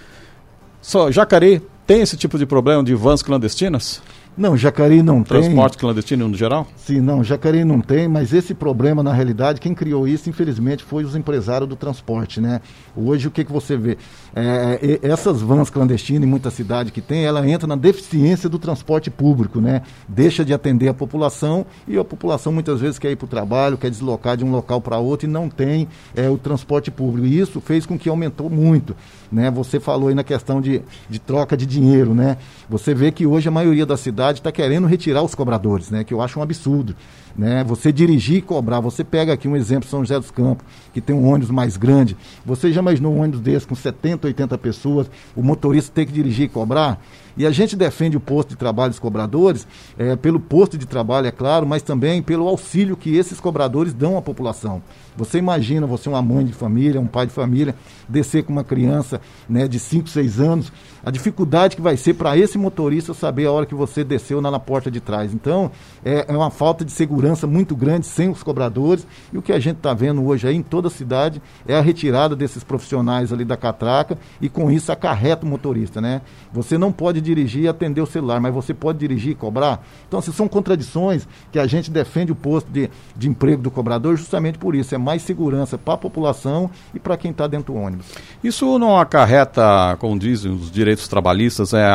Só 0.83 1.09
Jacareí 1.09 1.63
tem 1.87 2.01
esse 2.01 2.15
tipo 2.15 2.37
de 2.37 2.45
problema 2.45 2.83
de 2.83 2.93
vans 2.93 3.23
clandestinas? 3.23 3.99
Não, 4.37 4.55
Jacareí 4.55 5.01
não 5.01 5.23
Transporte 5.23 5.29
tem. 5.29 5.41
Transporte 5.41 5.77
clandestino 5.79 6.27
no 6.27 6.37
geral? 6.37 6.67
Sim, 6.75 7.01
não, 7.01 7.23
Jacareí 7.23 7.65
não 7.65 7.81
tem, 7.81 8.07
mas 8.07 8.33
esse 8.33 8.53
problema, 8.53 9.01
na 9.01 9.11
realidade, 9.11 9.59
quem 9.59 9.73
criou 9.73 10.07
isso, 10.07 10.29
infelizmente, 10.29 10.83
foi 10.83 11.03
os 11.03 11.15
empresários 11.15 11.67
do 11.67 11.75
transporte, 11.75 12.39
né? 12.39 12.61
Hoje, 12.95 13.27
o 13.27 13.31
que, 13.31 13.43
que 13.43 13.51
você 13.51 13.75
vê? 13.75 13.97
É, 14.35 14.99
essas 15.01 15.41
vans 15.41 15.71
clandestinas 15.71 16.23
em 16.23 16.29
muita 16.29 16.51
cidade 16.51 16.91
que 16.91 17.01
tem, 17.01 17.25
ela 17.25 17.47
entra 17.49 17.67
na 17.67 17.75
deficiência 17.75 18.47
do 18.47 18.59
transporte 18.59 19.09
público, 19.09 19.59
né? 19.59 19.81
Deixa 20.07 20.45
de 20.45 20.53
atender 20.53 20.87
a 20.87 20.93
população 20.93 21.65
e 21.87 21.97
a 21.97 22.03
população 22.03 22.53
muitas 22.53 22.79
vezes 22.79 22.99
quer 22.99 23.09
ir 23.09 23.15
para 23.15 23.25
o 23.25 23.29
trabalho, 23.29 23.75
quer 23.75 23.89
deslocar 23.89 24.37
de 24.37 24.45
um 24.45 24.51
local 24.51 24.79
para 24.79 24.99
outro 24.99 25.27
e 25.27 25.31
não 25.31 25.49
tem 25.49 25.87
é, 26.15 26.29
o 26.29 26.37
transporte 26.37 26.91
público. 26.91 27.25
E 27.25 27.39
isso 27.39 27.59
fez 27.59 27.87
com 27.87 27.97
que 27.97 28.07
aumentou 28.07 28.51
muito, 28.51 28.95
né? 29.31 29.49
Você 29.49 29.79
falou 29.79 30.09
aí 30.09 30.15
na 30.15 30.23
questão 30.23 30.61
de, 30.61 30.83
de 31.09 31.17
troca 31.17 31.57
de 31.57 31.65
dinheiro, 31.65 32.13
né? 32.13 32.37
Você 32.69 32.93
vê 32.93 33.11
que 33.11 33.25
hoje 33.25 33.47
a 33.47 33.51
maioria 33.51 33.85
da 33.85 33.97
cidade 33.97 34.26
cidade 34.27 34.39
está 34.39 34.51
querendo 34.51 34.87
retirar 34.87 35.21
os 35.21 35.33
cobradores, 35.33 35.89
né? 35.89 36.03
Que 36.03 36.13
eu 36.13 36.21
acho 36.21 36.39
um 36.39 36.43
absurdo. 36.43 36.95
Né? 37.37 37.63
Você 37.63 37.91
dirigir 37.91 38.37
e 38.37 38.41
cobrar. 38.41 38.79
Você 38.79 39.03
pega 39.03 39.33
aqui 39.33 39.47
um 39.47 39.55
exemplo, 39.55 39.87
São 39.87 39.99
José 39.99 40.19
dos 40.19 40.31
Campos, 40.31 40.65
que 40.93 40.99
tem 40.99 41.15
um 41.15 41.27
ônibus 41.27 41.51
mais 41.51 41.77
grande. 41.77 42.17
Você 42.45 42.71
já 42.71 42.81
imaginou 42.81 43.13
um 43.13 43.21
ônibus 43.21 43.41
desse 43.41 43.67
com 43.67 43.75
70, 43.75 44.27
80 44.27 44.57
pessoas, 44.57 45.09
o 45.35 45.43
motorista 45.43 45.91
ter 45.93 46.05
que 46.05 46.11
dirigir 46.11 46.45
e 46.45 46.49
cobrar? 46.49 46.99
E 47.37 47.45
a 47.45 47.51
gente 47.51 47.75
defende 47.75 48.17
o 48.17 48.19
posto 48.19 48.49
de 48.49 48.55
trabalho 48.55 48.89
dos 48.89 48.99
cobradores, 48.99 49.67
é, 49.95 50.15
pelo 50.15 50.39
posto 50.39 50.75
de 50.75 50.87
trabalho, 50.87 51.27
é 51.27 51.31
claro, 51.31 51.67
mas 51.67 51.83
também 51.83 52.21
pelo 52.21 52.47
auxílio 52.47 52.97
que 52.97 53.15
esses 53.15 53.39
cobradores 53.39 53.93
dão 53.93 54.17
à 54.17 54.21
população. 54.23 54.81
Você 55.15 55.37
imagina, 55.37 55.85
você 55.85 56.09
uma 56.09 56.21
mãe 56.21 56.45
de 56.45 56.53
família, 56.53 56.99
um 56.99 57.05
pai 57.05 57.27
de 57.27 57.33
família, 57.33 57.75
descer 58.09 58.43
com 58.43 58.51
uma 58.51 58.63
criança 58.63 59.21
né, 59.47 59.67
de 59.67 59.77
5, 59.77 60.09
6 60.09 60.39
anos, 60.39 60.71
a 61.05 61.11
dificuldade 61.11 61.75
que 61.75 61.81
vai 61.81 61.95
ser 61.95 62.15
para 62.15 62.35
esse 62.35 62.57
motorista 62.57 63.13
saber 63.13 63.45
a 63.45 63.51
hora 63.51 63.65
que 63.67 63.75
você 63.75 64.03
desceu 64.03 64.41
na, 64.41 64.49
na 64.49 64.59
porta 64.59 64.89
de 64.89 64.99
trás. 64.99 65.33
Então, 65.33 65.71
é, 66.03 66.25
é 66.27 66.35
uma 66.35 66.49
falta 66.49 66.83
de 66.83 66.91
segurança 66.91 67.26
muito 67.47 67.75
grande 67.75 68.05
sem 68.05 68.29
os 68.29 68.43
cobradores. 68.43 69.05
E 69.31 69.37
o 69.37 69.41
que 69.41 69.51
a 69.51 69.59
gente 69.59 69.77
está 69.77 69.93
vendo 69.93 70.25
hoje 70.25 70.47
aí 70.47 70.55
em 70.55 70.63
toda 70.63 70.87
a 70.87 70.91
cidade 70.91 71.41
é 71.67 71.75
a 71.75 71.81
retirada 71.81 72.35
desses 72.35 72.63
profissionais 72.63 73.33
ali 73.33 73.43
da 73.43 73.57
catraca 73.57 74.17
e 74.41 74.49
com 74.49 74.71
isso 74.71 74.91
acarreta 74.91 75.45
o 75.45 75.49
motorista, 75.49 75.99
né? 75.99 76.21
Você 76.51 76.77
não 76.77 76.91
pode 76.91 77.21
dirigir 77.21 77.63
e 77.63 77.67
atender 77.67 78.01
o 78.01 78.05
celular, 78.05 78.39
mas 78.39 78.53
você 78.53 78.73
pode 78.73 78.99
dirigir 78.99 79.31
e 79.31 79.35
cobrar. 79.35 79.85
Então, 80.07 80.21
se 80.21 80.31
são 80.31 80.47
contradições 80.47 81.27
que 81.51 81.59
a 81.59 81.67
gente 81.67 81.91
defende 81.91 82.31
o 82.31 82.35
posto 82.35 82.69
de, 82.71 82.89
de 83.15 83.27
emprego 83.27 83.61
do 83.61 83.71
cobrador 83.71 84.15
justamente 84.15 84.57
por 84.57 84.75
isso. 84.75 84.93
É 84.93 84.97
mais 84.97 85.21
segurança 85.21 85.77
para 85.77 85.95
a 85.95 85.97
população 85.97 86.69
e 86.93 86.99
para 86.99 87.17
quem 87.17 87.31
está 87.31 87.47
dentro 87.47 87.73
do 87.73 87.79
ônibus. 87.79 88.07
Isso 88.43 88.77
não 88.79 88.97
acarreta, 88.97 89.95
como 89.99 90.17
dizem 90.17 90.51
os 90.51 90.71
direitos 90.71 91.07
trabalhistas, 91.07 91.73
é 91.73 91.91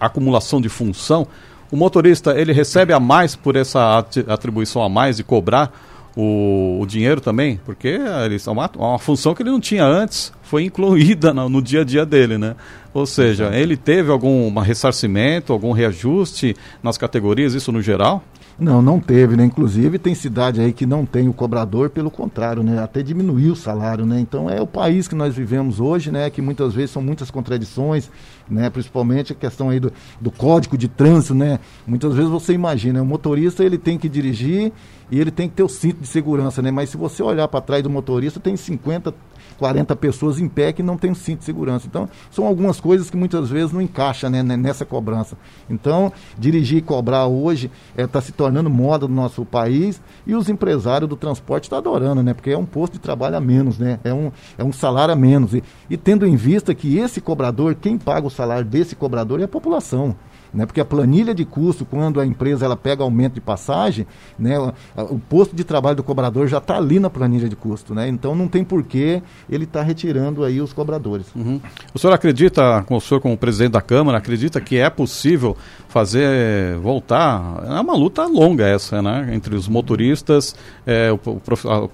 acumulação 0.00 0.60
de 0.60 0.68
função? 0.68 1.26
O 1.70 1.76
motorista 1.76 2.38
ele 2.38 2.52
recebe 2.52 2.92
a 2.92 3.00
mais 3.00 3.36
por 3.36 3.56
essa 3.56 3.98
atribuição 4.26 4.82
a 4.82 4.88
mais 4.88 5.18
de 5.18 5.24
cobrar 5.24 5.70
o, 6.16 6.78
o 6.80 6.86
dinheiro 6.86 7.20
também, 7.20 7.60
porque 7.64 7.98
eles, 8.24 8.46
é 8.46 8.50
uma, 8.50 8.70
uma 8.76 8.98
função 8.98 9.34
que 9.34 9.42
ele 9.42 9.50
não 9.50 9.60
tinha 9.60 9.84
antes, 9.84 10.32
foi 10.42 10.64
incluída 10.64 11.32
no, 11.32 11.48
no 11.48 11.62
dia 11.62 11.82
a 11.82 11.84
dia 11.84 12.04
dele, 12.04 12.38
né? 12.38 12.56
Ou 12.92 13.06
seja, 13.06 13.50
ele 13.54 13.76
teve 13.76 14.10
algum 14.10 14.52
ressarcimento, 14.58 15.52
algum 15.52 15.70
reajuste 15.72 16.56
nas 16.82 16.98
categorias, 16.98 17.54
isso 17.54 17.70
no 17.70 17.80
geral? 17.80 18.24
Não, 18.58 18.82
não 18.82 18.98
teve, 18.98 19.36
né? 19.36 19.44
Inclusive 19.44 20.00
tem 20.00 20.16
cidade 20.16 20.60
aí 20.60 20.72
que 20.72 20.84
não 20.84 21.06
tem 21.06 21.28
o 21.28 21.32
cobrador, 21.32 21.90
pelo 21.90 22.10
contrário, 22.10 22.60
né? 22.60 22.82
Até 22.82 23.04
diminuiu 23.04 23.52
o 23.52 23.56
salário, 23.56 24.04
né? 24.04 24.18
Então 24.18 24.50
é 24.50 24.60
o 24.60 24.66
país 24.66 25.06
que 25.06 25.14
nós 25.14 25.32
vivemos 25.32 25.78
hoje, 25.78 26.10
né? 26.10 26.28
Que 26.28 26.42
muitas 26.42 26.74
vezes 26.74 26.90
são 26.90 27.00
muitas 27.00 27.30
contradições, 27.30 28.10
né? 28.50 28.68
Principalmente 28.68 29.32
a 29.32 29.36
questão 29.36 29.70
aí 29.70 29.78
do, 29.78 29.92
do 30.20 30.32
código 30.32 30.76
de 30.76 30.88
trânsito, 30.88 31.36
né? 31.36 31.60
Muitas 31.86 32.16
vezes 32.16 32.28
você 32.28 32.52
imagina, 32.52 33.00
o 33.00 33.06
motorista 33.06 33.62
ele 33.62 33.78
tem 33.78 33.96
que 33.96 34.08
dirigir 34.08 34.72
e 35.08 35.20
ele 35.20 35.30
tem 35.30 35.48
que 35.48 35.54
ter 35.54 35.62
o 35.62 35.68
cinto 35.68 36.00
de 36.00 36.08
segurança, 36.08 36.60
né? 36.60 36.72
Mas 36.72 36.90
se 36.90 36.96
você 36.96 37.22
olhar 37.22 37.46
para 37.46 37.60
trás 37.60 37.84
do 37.84 37.88
motorista, 37.88 38.40
tem 38.40 38.56
50 38.56 39.14
40 39.58 39.96
pessoas 39.96 40.38
em 40.38 40.48
pé 40.48 40.72
que 40.72 40.82
não 40.82 40.96
tem 40.96 41.12
cinto 41.14 41.40
de 41.40 41.44
segurança. 41.44 41.86
Então, 41.86 42.08
são 42.30 42.46
algumas 42.46 42.80
coisas 42.80 43.10
que 43.10 43.16
muitas 43.16 43.50
vezes 43.50 43.72
não 43.72 43.82
encaixam 43.82 44.30
né, 44.30 44.42
nessa 44.42 44.86
cobrança. 44.86 45.36
Então, 45.68 46.12
dirigir 46.38 46.78
e 46.78 46.82
cobrar 46.82 47.26
hoje 47.26 47.70
está 47.90 48.02
é, 48.02 48.06
tá 48.06 48.20
se 48.20 48.32
tornando 48.32 48.47
moda 48.50 49.06
no 49.06 49.14
nosso 49.14 49.44
país 49.44 50.00
e 50.26 50.34
os 50.34 50.48
empresários 50.48 51.08
do 51.08 51.16
transporte 51.16 51.64
estão 51.64 51.80
tá 51.80 51.88
adorando, 51.88 52.22
né? 52.22 52.34
Porque 52.34 52.50
é 52.50 52.58
um 52.58 52.66
posto 52.66 52.94
de 52.94 52.98
trabalho 52.98 53.36
a 53.36 53.40
menos, 53.40 53.78
né? 53.78 54.00
É 54.04 54.12
um, 54.12 54.30
é 54.56 54.64
um 54.64 54.72
salário 54.72 55.12
a 55.12 55.16
menos. 55.16 55.54
E, 55.54 55.62
e 55.88 55.96
tendo 55.96 56.26
em 56.26 56.36
vista 56.36 56.74
que 56.74 56.98
esse 56.98 57.20
cobrador, 57.20 57.74
quem 57.74 57.98
paga 57.98 58.26
o 58.26 58.30
salário 58.30 58.64
desse 58.64 58.96
cobrador 58.96 59.40
é 59.40 59.44
a 59.44 59.48
população 59.48 60.16
né? 60.52 60.66
Porque 60.66 60.80
a 60.80 60.84
planilha 60.84 61.34
de 61.34 61.44
custo, 61.44 61.84
quando 61.84 62.20
a 62.20 62.26
empresa 62.26 62.64
ela 62.64 62.76
pega 62.76 63.02
aumento 63.02 63.34
de 63.34 63.40
passagem, 63.40 64.06
né? 64.38 64.58
O, 64.96 65.18
posto 65.18 65.54
de 65.54 65.64
trabalho 65.64 65.96
do 65.96 66.02
cobrador 66.02 66.46
já 66.46 66.58
está 66.58 66.76
ali 66.76 66.98
na 66.98 67.10
planilha 67.10 67.48
de 67.48 67.56
custo, 67.56 67.94
né? 67.94 68.08
Então 68.08 68.34
não 68.34 68.48
tem 68.48 68.64
porquê 68.64 69.22
ele 69.48 69.64
estar 69.64 69.80
tá 69.80 69.84
retirando 69.84 70.44
aí 70.44 70.60
os 70.60 70.72
cobradores. 70.72 71.26
Uhum. 71.34 71.60
O 71.92 71.98
senhor 71.98 72.12
acredita, 72.12 72.82
com 72.86 72.96
o 72.96 73.00
senhor 73.00 73.20
como 73.20 73.36
presidente 73.36 73.72
da 73.72 73.80
Câmara, 73.80 74.18
acredita 74.18 74.60
que 74.60 74.76
é 74.76 74.88
possível 74.88 75.56
fazer 75.88 76.76
voltar? 76.78 77.62
É 77.66 77.80
uma 77.80 77.94
luta 77.94 78.26
longa 78.26 78.66
essa, 78.66 79.02
né? 79.02 79.30
Entre 79.32 79.54
os 79.54 79.68
motoristas, 79.68 80.54
é, 80.86 81.10
o, 81.12 81.18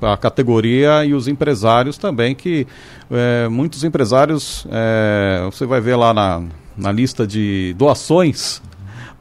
a, 0.03 0.13
a, 0.13 0.17
categoria 0.17 1.05
e 1.05 1.15
os 1.15 1.29
empresários 1.29 1.99
também, 1.99 2.35
que 2.35 2.67
é, 3.11 3.49
muitos 3.49 3.85
empresários, 3.85 4.67
é, 4.71 5.43
você 5.47 5.67
vai 5.67 5.81
ver 5.81 5.97
lá 5.97 6.13
na 6.13 6.43
na 6.77 6.91
lista 6.93 7.27
de 7.27 7.75
doações 7.79 8.61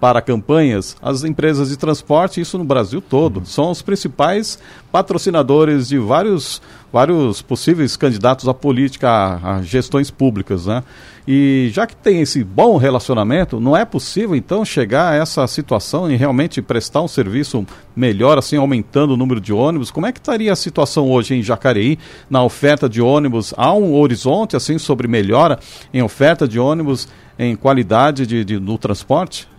para 0.04 0.22
campanhas, 0.22 0.98
as 1.02 1.24
empresas 1.24 1.70
de 1.70 1.78
transporte, 1.78 2.42
isso 2.42 2.58
no 2.58 2.66
Brasil 2.66 3.00
todo, 3.00 3.46
são 3.46 3.72
os 3.72 3.82
principais 3.82 4.60
patrocinadores 4.92 5.88
de 5.88 5.98
vários, 5.98 6.62
vários 6.92 7.42
possíveis 7.42 7.96
candidatos 7.96 8.50
à 8.50 8.54
política, 8.54 9.10
a, 9.10 9.56
a, 9.56 9.62
gestões 9.62 10.12
públicas, 10.12 10.66
né? 10.66 10.84
E 11.26 11.70
já 11.72 11.88
que 11.88 11.96
tem 11.96 12.20
esse 12.20 12.44
bom 12.44 12.76
relacionamento, 12.76 13.62
não 13.62 13.78
é 13.78 13.86
possível 13.86 14.36
então 14.36 14.66
chegar 14.66 15.14
a 15.14 15.16
essa 15.16 15.48
situação 15.48 16.12
e 16.12 16.18
realmente 16.18 16.62
prestar 16.62 17.02
um 17.02 17.08
serviço 17.08 17.66
melhor, 17.96 18.38
assim, 18.38 18.58
aumentando 18.58 19.14
o 19.14 19.18
número 19.18 19.40
de 19.40 19.54
ônibus? 19.54 19.90
Como 19.90 20.06
é 20.06 20.12
que 20.12 20.20
estaria 20.20 20.52
a 20.52 20.56
situação 20.58 21.10
hoje 21.10 21.34
em 21.34 21.42
Jacareí, 21.42 21.98
na 22.30 22.44
oferta 22.44 22.90
de 22.90 23.02
ônibus? 23.02 23.54
Há 23.56 23.74
um 23.74 23.96
horizonte, 23.96 24.58
assim, 24.58 24.78
sobre 24.78 25.08
melhora 25.08 25.58
em 25.94 26.02
oferta 26.02 26.46
de 26.46 26.60
ônibus, 26.60 27.08
em 27.40 27.56
qualidade 27.56 28.28
de, 28.28 28.44
de 28.44 28.60
no 28.60 28.78
transporte? 28.78 29.53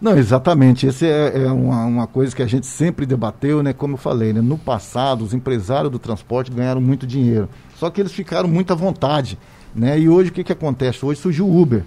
Não, 0.00 0.16
exatamente. 0.16 0.88
Essa 0.88 1.06
é, 1.06 1.44
é 1.44 1.50
uma, 1.50 1.84
uma, 1.84 2.06
coisa 2.06 2.34
que 2.34 2.42
a 2.42 2.46
gente 2.46 2.66
sempre 2.66 3.04
debateu, 3.04 3.62
né? 3.62 3.72
Como 3.72 3.94
eu 3.94 3.98
falei, 3.98 4.32
né? 4.32 4.40
no 4.40 4.56
passado 4.56 5.22
os 5.22 5.34
empresários 5.34 5.92
do 5.92 5.98
transporte 5.98 6.50
ganharam 6.50 6.80
muito 6.80 7.06
dinheiro. 7.06 7.48
Só 7.76 7.90
que 7.90 8.00
eles 8.00 8.12
ficaram 8.12 8.48
muito 8.48 8.72
à 8.72 8.76
vontade. 8.76 9.38
Né? 9.74 9.98
E 10.00 10.08
hoje 10.08 10.30
o 10.30 10.32
que, 10.32 10.42
que 10.42 10.52
acontece? 10.52 11.04
Hoje 11.04 11.20
surgiu 11.20 11.46
o 11.46 11.60
Uber. 11.60 11.84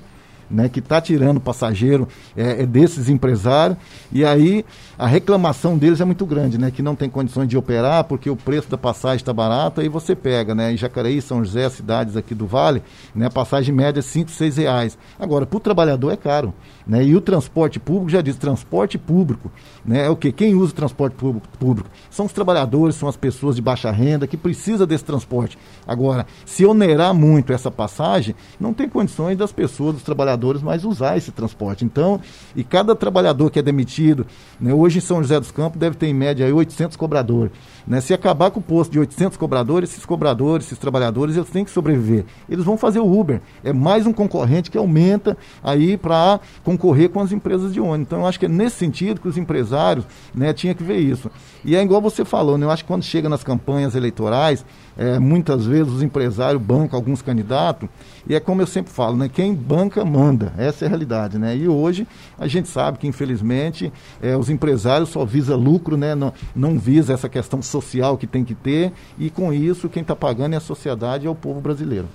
Né, 0.54 0.70
que 0.70 0.80
está 0.80 1.02
tirando 1.02 1.40
passageiro 1.40 2.08
é, 2.38 2.62
é, 2.62 2.66
desses 2.66 3.10
empresários, 3.10 3.78
e 4.12 4.24
aí 4.24 4.64
a 4.98 5.08
reclamação 5.08 5.78
deles 5.78 6.00
é 6.00 6.06
muito 6.06 6.26
grande, 6.26 6.60
né, 6.60 6.70
que 6.70 6.84
não 6.84 6.96
tem 6.96 7.10
condições 7.10 7.48
de 7.48 7.58
operar 7.58 8.04
porque 8.04 8.30
o 8.30 8.36
preço 8.36 8.70
da 8.70 8.78
passagem 8.78 9.18
está 9.18 9.34
barato, 9.34 9.82
aí 9.82 9.90
você 9.90 10.16
pega, 10.16 10.54
né, 10.54 10.72
em 10.72 10.78
Jacareí, 10.78 11.20
São 11.22 11.44
José, 11.44 11.68
cidades 11.70 12.16
aqui 12.16 12.36
do 12.36 12.46
Vale, 12.46 12.84
né, 13.16 13.30
passagem 13.30 13.74
média 13.74 14.00
é 14.00 14.04
5, 14.04 14.30
6 14.30 14.58
reais. 14.58 14.98
Agora, 15.20 15.46
para 15.48 15.58
o 15.58 15.60
trabalhador 15.60 16.12
é 16.12 16.18
caro, 16.18 16.54
né, 16.86 17.04
e 17.04 17.16
o 17.16 17.22
transporte 17.22 17.80
público, 17.80 18.10
já 18.10 18.22
diz, 18.22 18.36
transporte 18.38 18.98
público, 18.98 19.52
né, 19.84 20.06
é 20.06 20.10
o 20.10 20.16
que? 20.16 20.32
Quem 20.32 20.54
usa 20.54 20.72
o 20.72 20.76
transporte 20.76 21.16
público, 21.16 21.48
público? 21.58 21.90
São 22.12 22.28
os 22.28 22.32
trabalhadores, 22.32 22.96
são 22.96 23.10
as 23.10 23.18
pessoas 23.18 23.56
de 23.56 23.62
baixa 23.62 23.90
renda 23.90 24.28
que 24.28 24.38
precisa 24.38 24.86
desse 24.86 25.04
transporte. 25.04 25.58
Agora, 25.88 26.28
se 26.46 26.64
onerar 26.66 27.14
muito 27.14 27.52
essa 27.52 27.72
passagem, 27.72 28.36
não 28.60 28.74
tem 28.74 28.88
condições 28.88 29.38
das 29.38 29.52
pessoas, 29.52 29.96
dos 29.96 30.04
trabalhadores, 30.04 30.43
mais 30.62 30.84
usar 30.84 31.18
esse 31.18 31.32
transporte. 31.32 31.86
Então, 31.86 32.20
e 32.56 32.64
cada 32.64 32.96
trabalhador 32.96 33.50
que 33.50 33.60
é 33.60 33.62
demitido, 33.62 34.26
né, 34.60 34.74
hoje 34.74 34.98
em 34.98 35.02
São 35.02 35.22
José 35.22 35.40
dos 35.40 35.52
Campos 35.52 35.80
deve 35.80 35.96
ter 35.96 36.08
em 36.08 36.14
média 36.14 36.46
aí 36.46 36.52
800 36.52 36.98
cobradores. 36.98 37.52
Né? 37.88 38.02
Se 38.02 38.14
acabar 38.14 38.52
com 38.52 38.60
o 38.60 38.64
posto 38.64 38.92
de 38.92 39.00
800 39.00 39.38
cobradores, 39.38 39.92
esses 39.92 40.06
cobradores, 40.06 40.66
esses 40.68 40.78
trabalhadores, 40.78 41.36
eles 41.36 41.50
têm 41.50 41.66
que 41.66 41.72
sobreviver. 41.72 42.26
Eles 42.50 42.66
vão 42.66 42.78
fazer 42.78 43.00
o 43.00 43.20
Uber. 43.20 43.42
É 43.64 43.74
mais 43.74 44.06
um 44.06 44.14
concorrente 44.14 44.72
que 44.72 44.78
aumenta 44.78 45.38
aí 45.64 45.98
para 45.98 46.40
concorrer 46.64 47.10
com 47.10 47.20
as 47.20 47.32
empresas 47.32 47.74
de 47.74 47.80
ônibus. 47.80 48.08
Então, 48.08 48.20
eu 48.20 48.28
acho 48.28 48.40
que 48.40 48.46
é 48.46 48.50
nesse 48.50 48.78
sentido 48.78 49.22
que 49.22 49.28
os 49.28 49.38
empresários 49.38 50.06
né, 50.34 50.54
tinham 50.54 50.76
que 50.76 50.84
ver 50.84 50.98
isso. 50.98 51.30
E 51.64 51.76
é 51.76 51.82
igual 51.82 52.02
você 52.02 52.26
falou, 52.26 52.58
né? 52.58 52.66
eu 52.66 52.72
acho 52.72 52.84
que 52.84 52.88
quando 52.88 53.04
chega 53.04 53.30
nas 53.30 53.44
campanhas 53.44 53.96
eleitorais, 53.96 54.66
é, 54.98 55.20
muitas 55.20 55.66
vezes 55.66 55.92
os 55.92 56.04
empresários 56.04 56.62
bancam 56.62 56.98
alguns 56.98 57.22
candidatos, 57.22 57.90
e 58.28 58.36
é 58.36 58.40
como 58.40 58.62
eu 58.62 58.68
sempre 58.68 58.92
falo, 58.92 59.18
né? 59.18 59.30
Quem 59.30 59.54
banca, 59.54 60.06
manda. 60.06 60.54
Essa 60.58 60.86
é 60.86 60.88
a 60.88 60.90
realidade, 60.90 61.38
né? 61.38 61.56
E 61.56 61.68
hoje 61.68 62.08
a 62.38 62.48
gente 62.48 62.70
sabe 62.70 62.98
que, 62.98 63.08
infelizmente, 63.08 63.92
é, 64.22 64.38
os 64.38 64.50
empresários 64.50 65.10
só 65.10 65.26
visa 65.26 65.56
lucro, 65.56 65.98
né? 65.98 66.16
Não, 66.16 66.34
não 66.56 66.80
visa 66.80 67.14
essa 67.14 67.28
questão 67.28 67.62
social 67.62 68.18
que 68.18 68.28
tem 68.28 68.44
que 68.44 68.56
ter, 68.56 68.94
e 69.18 69.30
com 69.30 69.52
isso 69.52 69.90
quem 69.90 70.02
está 70.02 70.16
pagando 70.16 70.54
é 70.54 70.58
a 70.58 70.62
sociedade 70.62 71.26
e 71.26 71.28
é 71.28 71.30
o 71.30 71.36
povo 71.36 71.60
brasileiro. 71.60 72.08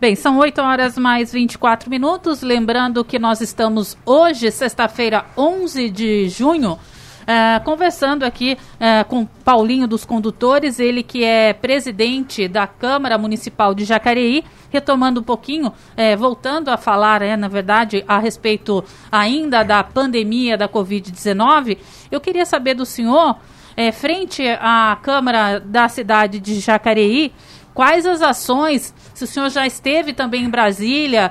Bem, 0.00 0.16
são 0.16 0.38
8 0.38 0.62
horas 0.62 0.96
mais 0.96 1.30
24 1.30 1.90
minutos. 1.90 2.40
Lembrando 2.40 3.04
que 3.04 3.18
nós 3.18 3.42
estamos 3.42 3.98
hoje, 4.06 4.50
sexta-feira, 4.50 5.26
11 5.36 5.90
de 5.90 6.26
junho, 6.30 6.78
Uh, 7.20 7.62
conversando 7.64 8.24
aqui 8.24 8.56
uh, 8.74 9.04
com 9.06 9.26
Paulinho 9.26 9.86
dos 9.86 10.04
Condutores, 10.04 10.80
ele 10.80 11.02
que 11.02 11.22
é 11.22 11.52
presidente 11.52 12.48
da 12.48 12.66
Câmara 12.66 13.18
Municipal 13.18 13.74
de 13.74 13.84
Jacareí, 13.84 14.44
retomando 14.70 15.20
um 15.20 15.22
pouquinho, 15.22 15.68
uh, 15.68 16.16
voltando 16.18 16.70
a 16.70 16.76
falar, 16.76 17.20
na 17.36 17.48
verdade, 17.48 18.04
a 18.08 18.18
respeito 18.18 18.82
ainda 19.12 19.62
da 19.62 19.84
pandemia 19.84 20.56
da 20.56 20.68
Covid-19, 20.68 21.78
eu 22.10 22.20
queria 22.20 22.46
saber 22.46 22.74
do 22.74 22.86
senhor, 22.86 23.36
frente 23.94 24.42
à 24.60 24.98
Câmara 25.00 25.58
da 25.58 25.88
cidade 25.88 26.38
de 26.38 26.60
Jacareí, 26.60 27.32
quais 27.72 28.04
as 28.04 28.20
ações, 28.20 28.92
se 29.14 29.24
o 29.24 29.26
senhor 29.26 29.48
já 29.48 29.66
esteve 29.66 30.12
também 30.12 30.44
em 30.44 30.50
Brasília, 30.50 31.30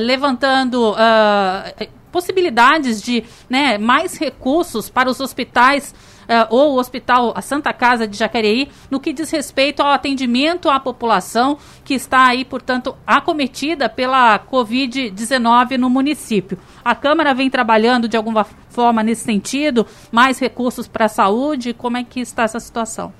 levantando 0.00 0.92
uh, 0.92 1.88
possibilidades 2.16 3.02
de 3.02 3.24
né, 3.46 3.76
mais 3.76 4.16
recursos 4.16 4.88
para 4.88 5.10
os 5.10 5.20
hospitais 5.20 5.94
uh, 6.22 6.46
ou 6.48 6.72
o 6.72 6.78
Hospital 6.78 7.34
a 7.36 7.42
Santa 7.42 7.74
Casa 7.74 8.08
de 8.08 8.16
Jacareí 8.16 8.70
no 8.90 8.98
que 8.98 9.12
diz 9.12 9.30
respeito 9.30 9.80
ao 9.80 9.90
atendimento 9.90 10.70
à 10.70 10.80
população 10.80 11.58
que 11.84 11.92
está 11.92 12.26
aí, 12.26 12.42
portanto, 12.42 12.96
acometida 13.06 13.86
pela 13.90 14.38
Covid-19 14.38 15.76
no 15.76 15.90
município. 15.90 16.56
A 16.82 16.94
Câmara 16.94 17.34
vem 17.34 17.50
trabalhando 17.50 18.08
de 18.08 18.16
alguma 18.16 18.46
forma 18.70 19.02
nesse 19.02 19.24
sentido, 19.24 19.86
mais 20.10 20.38
recursos 20.38 20.88
para 20.88 21.04
a 21.04 21.10
saúde, 21.10 21.74
como 21.74 21.98
é 21.98 22.02
que 22.02 22.20
está 22.20 22.44
essa 22.44 22.58
situação? 22.58 23.12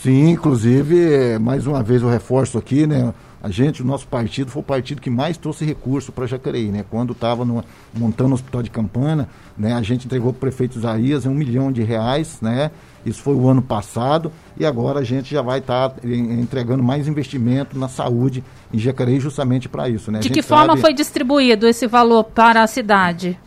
Sim, 0.00 0.30
inclusive, 0.30 1.40
mais 1.40 1.66
uma 1.66 1.82
vez 1.82 2.02
eu 2.02 2.08
reforço 2.08 2.56
aqui, 2.56 2.86
né? 2.86 3.12
A 3.44 3.50
gente, 3.50 3.82
o 3.82 3.84
nosso 3.84 4.06
partido, 4.08 4.50
foi 4.50 4.60
o 4.60 4.64
partido 4.64 5.02
que 5.02 5.10
mais 5.10 5.36
trouxe 5.36 5.66
recurso 5.66 6.10
para 6.10 6.26
Jacareí, 6.26 6.68
né? 6.68 6.82
Quando 6.90 7.12
estava 7.12 7.44
montando 7.92 8.30
o 8.30 8.32
hospital 8.32 8.62
de 8.62 8.70
Campana, 8.70 9.28
né? 9.54 9.74
A 9.74 9.82
gente 9.82 10.06
entregou 10.06 10.32
para 10.32 10.38
o 10.38 10.40
prefeito 10.40 10.78
Isaías 10.78 11.26
um 11.26 11.34
milhão 11.34 11.70
de 11.70 11.82
reais, 11.82 12.38
né? 12.40 12.70
Isso 13.04 13.20
foi 13.20 13.34
o 13.34 13.46
ano 13.46 13.60
passado 13.60 14.32
e 14.58 14.64
agora 14.64 15.00
a 15.00 15.04
gente 15.04 15.30
já 15.30 15.42
vai 15.42 15.58
estar 15.58 15.90
tá 15.90 16.08
entregando 16.08 16.82
mais 16.82 17.06
investimento 17.06 17.78
na 17.78 17.86
saúde 17.86 18.42
em 18.72 18.78
Jacareí 18.78 19.20
justamente 19.20 19.68
para 19.68 19.90
isso, 19.90 20.10
né? 20.10 20.20
De 20.20 20.30
que 20.30 20.40
forma 20.40 20.68
sabe... 20.68 20.80
foi 20.80 20.94
distribuído 20.94 21.68
esse 21.68 21.86
valor 21.86 22.24
para 22.24 22.62
a 22.62 22.66
cidade? 22.66 23.38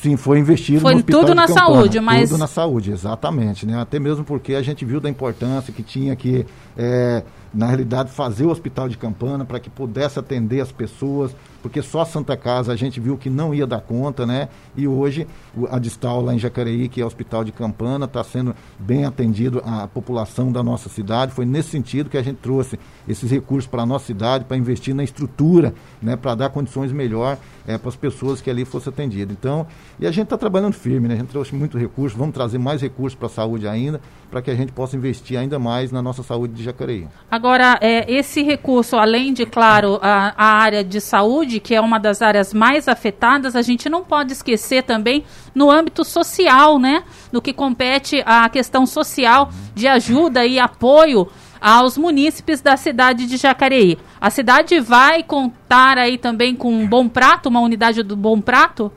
Sim, 0.00 0.16
foi 0.16 0.38
investido 0.38 0.80
foi 0.80 0.92
no 0.92 1.00
hospital 1.00 1.20
tudo 1.22 1.34
na 1.34 1.48
Campana, 1.48 1.66
saúde, 1.66 1.98
mas 1.98 2.30
tudo 2.30 2.38
na 2.38 2.46
saúde, 2.46 2.92
exatamente, 2.92 3.66
né? 3.66 3.80
Até 3.80 3.98
mesmo 3.98 4.24
porque 4.24 4.54
a 4.54 4.62
gente 4.62 4.84
viu 4.84 5.00
da 5.00 5.10
importância 5.10 5.72
que 5.72 5.82
tinha 5.82 6.14
que 6.14 6.46
é, 6.78 7.24
na 7.52 7.66
realidade, 7.66 8.10
fazer 8.10 8.44
o 8.44 8.50
hospital 8.50 8.88
de 8.88 8.96
Campana 8.96 9.44
para 9.44 9.60
que 9.60 9.68
pudesse 9.68 10.18
atender 10.18 10.60
as 10.60 10.70
pessoas, 10.70 11.34
porque 11.62 11.82
só 11.82 12.04
Santa 12.04 12.36
Casa 12.36 12.72
a 12.72 12.76
gente 12.76 13.00
viu 13.00 13.16
que 13.16 13.30
não 13.30 13.54
ia 13.54 13.66
dar 13.66 13.80
conta, 13.80 14.26
né? 14.26 14.48
E 14.76 14.86
hoje 14.86 15.26
a 15.70 15.78
Distal 15.78 16.20
lá 16.22 16.34
em 16.34 16.38
Jacareí, 16.38 16.88
que 16.88 17.00
é 17.00 17.04
o 17.04 17.06
Hospital 17.06 17.44
de 17.44 17.52
Campana, 17.52 18.06
está 18.06 18.22
sendo 18.24 18.54
bem 18.78 19.04
atendido 19.04 19.62
a 19.64 19.86
população 19.86 20.50
da 20.50 20.62
nossa 20.62 20.88
cidade. 20.88 21.32
Foi 21.32 21.44
nesse 21.44 21.70
sentido 21.70 22.10
que 22.10 22.16
a 22.16 22.22
gente 22.22 22.38
trouxe 22.38 22.78
esses 23.08 23.30
recursos 23.30 23.68
para 23.68 23.82
a 23.82 23.86
nossa 23.86 24.06
cidade, 24.06 24.44
para 24.44 24.56
investir 24.56 24.94
na 24.94 25.04
estrutura, 25.04 25.74
né? 26.00 26.16
Para 26.16 26.34
dar 26.34 26.50
condições 26.50 26.92
melhor 26.92 27.36
é, 27.66 27.78
para 27.78 27.88
as 27.88 27.96
pessoas 27.96 28.40
que 28.40 28.50
ali 28.50 28.64
fossem 28.64 28.92
atendidas. 28.92 29.36
Então, 29.38 29.66
e 29.98 30.06
a 30.06 30.10
gente 30.10 30.24
está 30.24 30.38
trabalhando 30.38 30.72
firme, 30.72 31.08
né? 31.08 31.14
A 31.14 31.18
gente 31.18 31.28
trouxe 31.28 31.54
muito 31.54 31.78
recurso, 31.78 32.16
vamos 32.16 32.34
trazer 32.34 32.58
mais 32.58 32.80
recursos 32.80 33.16
para 33.18 33.26
a 33.26 33.30
saúde 33.30 33.66
ainda, 33.66 34.00
para 34.30 34.40
que 34.40 34.50
a 34.50 34.54
gente 34.54 34.72
possa 34.72 34.96
investir 34.96 35.38
ainda 35.38 35.58
mais 35.58 35.90
na 35.90 36.00
nossa 36.00 36.22
saúde 36.22 36.54
de 36.54 36.62
Jacareí. 36.62 37.06
Agora, 37.30 37.78
é, 37.80 38.10
esse 38.10 38.42
recurso, 38.42 38.96
além 38.96 39.32
de, 39.32 39.44
claro, 39.44 39.98
a, 40.02 40.34
a 40.36 40.58
área 40.58 40.84
de 40.84 41.00
saúde, 41.00 41.49
que 41.58 41.74
é 41.74 41.80
uma 41.80 41.98
das 41.98 42.22
áreas 42.22 42.54
mais 42.54 42.86
afetadas, 42.86 43.56
a 43.56 43.62
gente 43.62 43.88
não 43.88 44.04
pode 44.04 44.32
esquecer 44.32 44.84
também 44.84 45.24
no 45.54 45.70
âmbito 45.70 46.04
social, 46.04 46.78
né? 46.78 47.02
No 47.32 47.42
que 47.42 47.52
compete 47.52 48.22
à 48.24 48.48
questão 48.48 48.86
social 48.86 49.50
de 49.74 49.88
ajuda 49.88 50.46
e 50.46 50.60
apoio 50.60 51.26
aos 51.60 51.98
munícipes 51.98 52.60
da 52.60 52.76
cidade 52.76 53.26
de 53.26 53.36
Jacareí. 53.36 53.98
A 54.20 54.30
cidade 54.30 54.78
vai 54.80 55.22
contar 55.22 55.98
aí 55.98 56.16
também 56.16 56.54
com 56.54 56.72
um 56.72 56.86
Bom 56.86 57.08
Prato, 57.08 57.48
uma 57.48 57.60
unidade 57.60 58.02
do 58.02 58.16
Bom 58.16 58.40
Prato? 58.40 58.90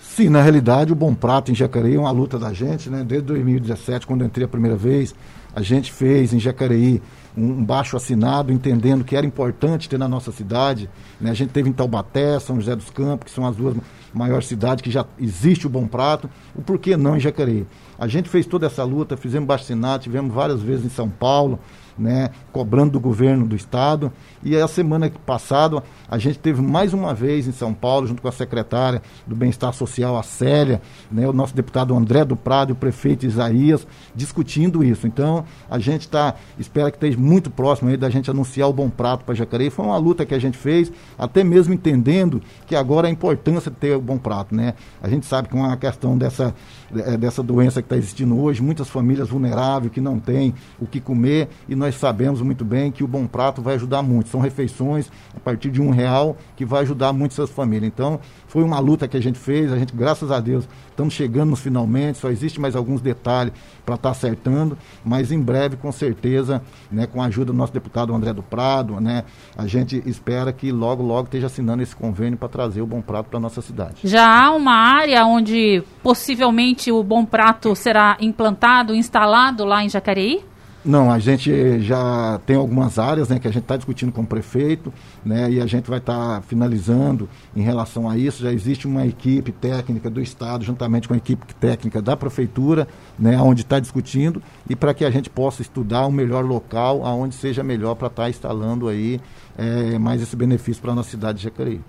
Sim, 0.00 0.30
na 0.30 0.40
realidade, 0.40 0.92
o 0.92 0.96
Bom 0.96 1.14
Prato 1.14 1.52
em 1.52 1.54
Jacareí 1.54 1.94
é 1.94 2.00
uma 2.00 2.10
luta 2.10 2.38
da 2.38 2.52
gente, 2.52 2.88
né? 2.88 3.04
Desde 3.06 3.26
2017, 3.26 4.06
quando 4.06 4.24
entrei 4.24 4.46
a 4.46 4.48
primeira 4.48 4.76
vez, 4.76 5.14
a 5.54 5.60
gente 5.60 5.92
fez 5.92 6.32
em 6.32 6.40
Jacareí 6.40 7.02
um 7.36 7.62
baixo 7.62 7.96
assinado, 7.96 8.52
entendendo 8.52 9.04
que 9.04 9.14
era 9.14 9.26
importante 9.26 9.88
ter 9.88 9.98
na 9.98 10.08
nossa 10.08 10.32
cidade. 10.32 10.88
Né? 11.20 11.30
A 11.30 11.34
gente 11.34 11.50
teve 11.50 11.68
em 11.68 11.72
Taubaté, 11.72 12.38
São 12.40 12.56
José 12.56 12.74
dos 12.74 12.90
Campos, 12.90 13.26
que 13.26 13.30
são 13.30 13.46
as 13.46 13.54
duas 13.54 13.76
maiores 14.12 14.46
cidades 14.46 14.82
que 14.82 14.90
já 14.90 15.04
existe 15.18 15.66
o 15.66 15.70
Bom 15.70 15.86
Prato. 15.86 16.30
O 16.54 16.62
porquê 16.62 16.96
não 16.96 17.16
em 17.16 17.20
Jacareí? 17.20 17.66
A 17.98 18.06
gente 18.06 18.28
fez 18.28 18.46
toda 18.46 18.66
essa 18.66 18.82
luta, 18.84 19.16
fizemos 19.16 19.46
baixo 19.46 19.64
assinado, 19.64 20.02
tivemos 20.02 20.34
várias 20.34 20.62
vezes 20.62 20.86
em 20.86 20.90
São 20.90 21.08
Paulo, 21.08 21.58
né, 21.98 22.30
cobrando 22.52 22.92
do 22.92 23.00
governo 23.00 23.46
do 23.46 23.56
estado. 23.56 24.12
E 24.42 24.56
a 24.56 24.68
semana 24.68 25.10
passada 25.24 25.82
a 26.08 26.18
gente 26.18 26.38
teve 26.38 26.62
mais 26.62 26.92
uma 26.92 27.14
vez 27.14 27.48
em 27.48 27.52
São 27.52 27.74
Paulo, 27.74 28.06
junto 28.06 28.22
com 28.22 28.28
a 28.28 28.32
secretária 28.32 29.02
do 29.26 29.34
Bem-Estar 29.34 29.72
Social, 29.72 30.16
a 30.16 30.22
Célia, 30.22 30.80
né, 31.10 31.28
o 31.28 31.32
nosso 31.32 31.54
deputado 31.54 31.94
André 31.96 32.24
do 32.24 32.36
Prado 32.36 32.70
e 32.70 32.72
o 32.72 32.76
prefeito 32.76 33.26
Isaías, 33.26 33.86
discutindo 34.14 34.84
isso. 34.84 35.06
Então, 35.06 35.44
a 35.68 35.78
gente 35.78 36.02
está, 36.02 36.34
espera 36.58 36.90
que 36.90 36.96
esteja 36.96 37.18
muito 37.18 37.50
próximo 37.50 37.90
aí 37.90 37.96
da 37.96 38.10
gente 38.10 38.30
anunciar 38.30 38.68
o 38.68 38.72
Bom 38.72 38.88
Prato 38.88 39.24
para 39.24 39.34
Jacareí. 39.34 39.70
Foi 39.70 39.84
uma 39.84 39.98
luta 39.98 40.24
que 40.24 40.34
a 40.34 40.38
gente 40.38 40.56
fez, 40.56 40.92
até 41.18 41.42
mesmo 41.42 41.74
entendendo 41.74 42.42
que 42.66 42.76
agora 42.76 43.08
a 43.08 43.10
importância 43.10 43.70
de 43.70 43.76
ter 43.76 43.96
o 43.96 44.00
Bom 44.00 44.18
Prato. 44.18 44.54
Né? 44.54 44.74
A 45.02 45.08
gente 45.08 45.26
sabe 45.26 45.48
que 45.48 45.54
uma 45.54 45.76
questão 45.76 46.16
dessa, 46.16 46.54
é, 46.94 47.16
dessa 47.16 47.42
doença 47.42 47.82
que 47.82 47.86
está 47.86 47.96
existindo 47.96 48.38
hoje, 48.40 48.62
muitas 48.62 48.88
famílias 48.88 49.28
vulneráveis 49.28 49.92
que 49.92 50.00
não 50.00 50.18
têm 50.18 50.54
o 50.80 50.86
que 50.86 51.00
comer, 51.00 51.48
e 51.68 51.74
nós 51.74 51.85
sabemos 51.94 52.42
muito 52.42 52.64
bem 52.64 52.90
que 52.90 53.04
o 53.04 53.08
Bom 53.08 53.26
Prato 53.26 53.62
vai 53.62 53.76
ajudar 53.76 54.02
muito. 54.02 54.28
São 54.28 54.40
refeições 54.40 55.10
a 55.34 55.40
partir 55.40 55.70
de 55.70 55.80
um 55.80 55.90
real 55.90 56.36
que 56.56 56.64
vai 56.64 56.82
ajudar 56.82 57.12
muito 57.12 57.32
essas 57.32 57.50
famílias. 57.50 57.92
Então, 57.92 58.20
foi 58.48 58.62
uma 58.62 58.78
luta 58.78 59.06
que 59.06 59.16
a 59.16 59.20
gente 59.20 59.38
fez, 59.38 59.72
a 59.72 59.78
gente, 59.78 59.94
graças 59.94 60.30
a 60.30 60.40
Deus, 60.40 60.68
estamos 60.88 61.12
chegando 61.12 61.54
finalmente, 61.56 62.18
só 62.18 62.30
existe 62.30 62.60
mais 62.60 62.74
alguns 62.74 63.00
detalhes 63.00 63.52
para 63.84 63.96
estar 63.96 64.08
tá 64.08 64.10
acertando, 64.10 64.78
mas 65.04 65.30
em 65.30 65.40
breve, 65.40 65.76
com 65.76 65.92
certeza, 65.92 66.62
né, 66.90 67.06
com 67.06 67.20
a 67.20 67.26
ajuda 67.26 67.52
do 67.52 67.52
nosso 67.52 67.72
deputado 67.72 68.14
André 68.14 68.32
do 68.32 68.42
Prado, 68.42 69.00
né, 69.00 69.24
a 69.56 69.66
gente 69.66 70.02
espera 70.06 70.52
que 70.52 70.72
logo, 70.72 71.02
logo 71.02 71.24
esteja 71.24 71.46
assinando 71.46 71.82
esse 71.82 71.94
convênio 71.94 72.38
para 72.38 72.48
trazer 72.48 72.80
o 72.80 72.86
Bom 72.86 73.02
Prato 73.02 73.28
para 73.28 73.38
nossa 73.38 73.60
cidade. 73.60 73.96
Já 74.04 74.26
há 74.26 74.50
uma 74.52 74.74
área 74.74 75.24
onde 75.26 75.82
possivelmente 76.02 76.90
o 76.90 77.02
Bom 77.02 77.24
Prato 77.24 77.74
será 77.76 78.16
implantado, 78.20 78.94
instalado 78.94 79.64
lá 79.64 79.84
em 79.84 79.88
Jacareí? 79.88 80.42
Não, 80.86 81.10
a 81.10 81.18
gente 81.18 81.80
já 81.80 82.40
tem 82.46 82.54
algumas 82.54 82.96
áreas 82.96 83.28
né, 83.28 83.40
que 83.40 83.48
a 83.48 83.50
gente 83.50 83.64
está 83.64 83.76
discutindo 83.76 84.12
com 84.12 84.20
o 84.22 84.26
prefeito 84.26 84.94
né, 85.24 85.50
e 85.50 85.60
a 85.60 85.66
gente 85.66 85.90
vai 85.90 85.98
estar 85.98 86.36
tá 86.36 86.42
finalizando 86.42 87.28
em 87.56 87.60
relação 87.60 88.08
a 88.08 88.16
isso. 88.16 88.44
Já 88.44 88.52
existe 88.52 88.86
uma 88.86 89.04
equipe 89.04 89.50
técnica 89.50 90.08
do 90.08 90.20
Estado, 90.20 90.64
juntamente 90.64 91.08
com 91.08 91.14
a 91.14 91.16
equipe 91.16 91.52
técnica 91.56 92.00
da 92.00 92.16
Prefeitura, 92.16 92.86
né, 93.18 93.36
onde 93.36 93.62
está 93.62 93.80
discutindo, 93.80 94.40
e 94.70 94.76
para 94.76 94.94
que 94.94 95.04
a 95.04 95.10
gente 95.10 95.28
possa 95.28 95.60
estudar 95.60 96.06
um 96.06 96.12
melhor 96.12 96.44
local, 96.44 97.04
aonde 97.04 97.34
seja 97.34 97.64
melhor 97.64 97.96
para 97.96 98.06
estar 98.06 98.22
tá 98.22 98.30
instalando 98.30 98.86
aí 98.86 99.20
é, 99.58 99.98
mais 99.98 100.22
esse 100.22 100.36
benefício 100.36 100.80
para 100.80 100.92
a 100.92 100.94
nossa 100.94 101.10
cidade 101.10 101.38
de 101.38 101.44
Jacareí. 101.44 101.80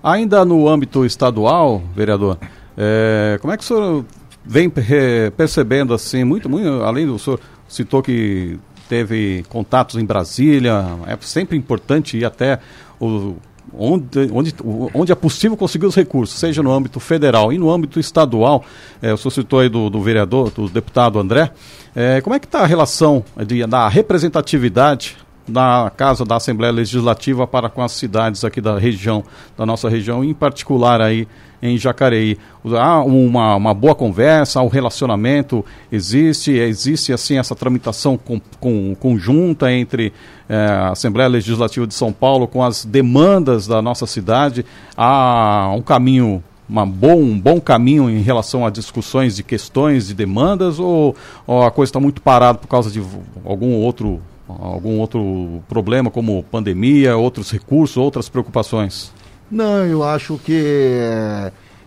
Ainda 0.00 0.44
no 0.44 0.68
âmbito 0.68 1.04
estadual, 1.04 1.82
vereador, 1.92 2.38
é, 2.76 3.36
como 3.40 3.52
é 3.52 3.56
que 3.56 3.64
o 3.64 3.66
senhor 3.66 4.04
vem 4.44 4.70
percebendo 5.36 5.92
assim, 5.92 6.22
muito, 6.22 6.48
muito 6.48 6.68
além 6.84 7.04
do 7.04 7.18
senhor 7.18 7.40
citou 7.68 8.02
que 8.02 8.58
teve 8.88 9.44
contatos 9.48 9.96
em 9.96 10.04
Brasília, 10.04 10.84
é 11.06 11.16
sempre 11.20 11.56
importante 11.56 12.16
ir 12.16 12.24
até 12.24 12.58
o, 12.98 13.36
onde, 13.72 14.30
onde, 14.32 14.54
onde 14.94 15.12
é 15.12 15.14
possível 15.14 15.56
conseguir 15.56 15.86
os 15.86 15.94
recursos, 15.94 16.38
seja 16.38 16.62
no 16.62 16.72
âmbito 16.72 16.98
federal 16.98 17.52
e 17.52 17.58
no 17.58 17.70
âmbito 17.70 18.00
estadual. 18.00 18.64
É, 19.02 19.12
o 19.12 19.16
senhor 19.16 19.30
citou 19.30 19.60
aí 19.60 19.68
do, 19.68 19.90
do 19.90 20.00
vereador, 20.00 20.50
do 20.50 20.68
deputado 20.68 21.18
André. 21.18 21.50
É, 21.94 22.20
como 22.20 22.34
é 22.34 22.38
que 22.38 22.46
está 22.46 22.60
a 22.60 22.66
relação 22.66 23.24
de, 23.46 23.66
da 23.66 23.88
representatividade 23.88 25.16
na 25.48 25.90
Casa 25.96 26.24
da 26.24 26.36
Assembleia 26.36 26.72
Legislativa 26.72 27.46
para 27.46 27.68
com 27.68 27.82
as 27.82 27.92
cidades 27.92 28.44
aqui 28.44 28.60
da 28.60 28.78
região, 28.78 29.24
da 29.56 29.64
nossa 29.64 29.88
região, 29.88 30.22
em 30.22 30.34
particular 30.34 31.00
aí 31.00 31.26
em 31.62 31.76
Jacareí. 31.76 32.38
Há 32.64 33.02
uma, 33.02 33.56
uma 33.56 33.74
boa 33.74 33.94
conversa, 33.94 34.60
o 34.60 34.68
relacionamento 34.68 35.64
existe, 35.90 36.52
existe 36.52 37.12
assim 37.12 37.38
essa 37.38 37.54
tramitação 37.54 38.16
com, 38.16 38.40
com, 38.60 38.94
conjunta 38.94 39.72
entre 39.72 40.12
eh, 40.48 40.54
a 40.54 40.90
Assembleia 40.90 41.28
Legislativa 41.28 41.86
de 41.86 41.94
São 41.94 42.12
Paulo 42.12 42.46
com 42.46 42.62
as 42.62 42.84
demandas 42.84 43.66
da 43.66 43.82
nossa 43.82 44.06
cidade. 44.06 44.64
Há 44.96 45.72
um 45.74 45.82
caminho 45.82 46.42
uma 46.68 46.84
bom, 46.84 47.16
um 47.16 47.40
bom 47.40 47.58
caminho 47.60 48.10
em 48.10 48.20
relação 48.20 48.66
a 48.66 48.70
discussões 48.70 49.34
de 49.34 49.42
questões 49.42 50.08
de 50.08 50.14
demandas 50.14 50.78
ou, 50.78 51.16
ou 51.46 51.62
a 51.62 51.70
coisa 51.70 51.88
está 51.88 51.98
muito 51.98 52.20
parada 52.20 52.58
por 52.58 52.68
causa 52.68 52.90
de 52.90 53.02
algum 53.44 53.72
outro 53.76 54.20
algum 54.48 54.98
outro 54.98 55.62
problema 55.68 56.10
como 56.10 56.42
pandemia, 56.44 57.16
outros 57.16 57.50
recursos, 57.50 57.96
outras 57.96 58.28
preocupações? 58.28 59.12
Não, 59.50 59.84
eu 59.84 60.02
acho 60.02 60.38
que 60.44 61.00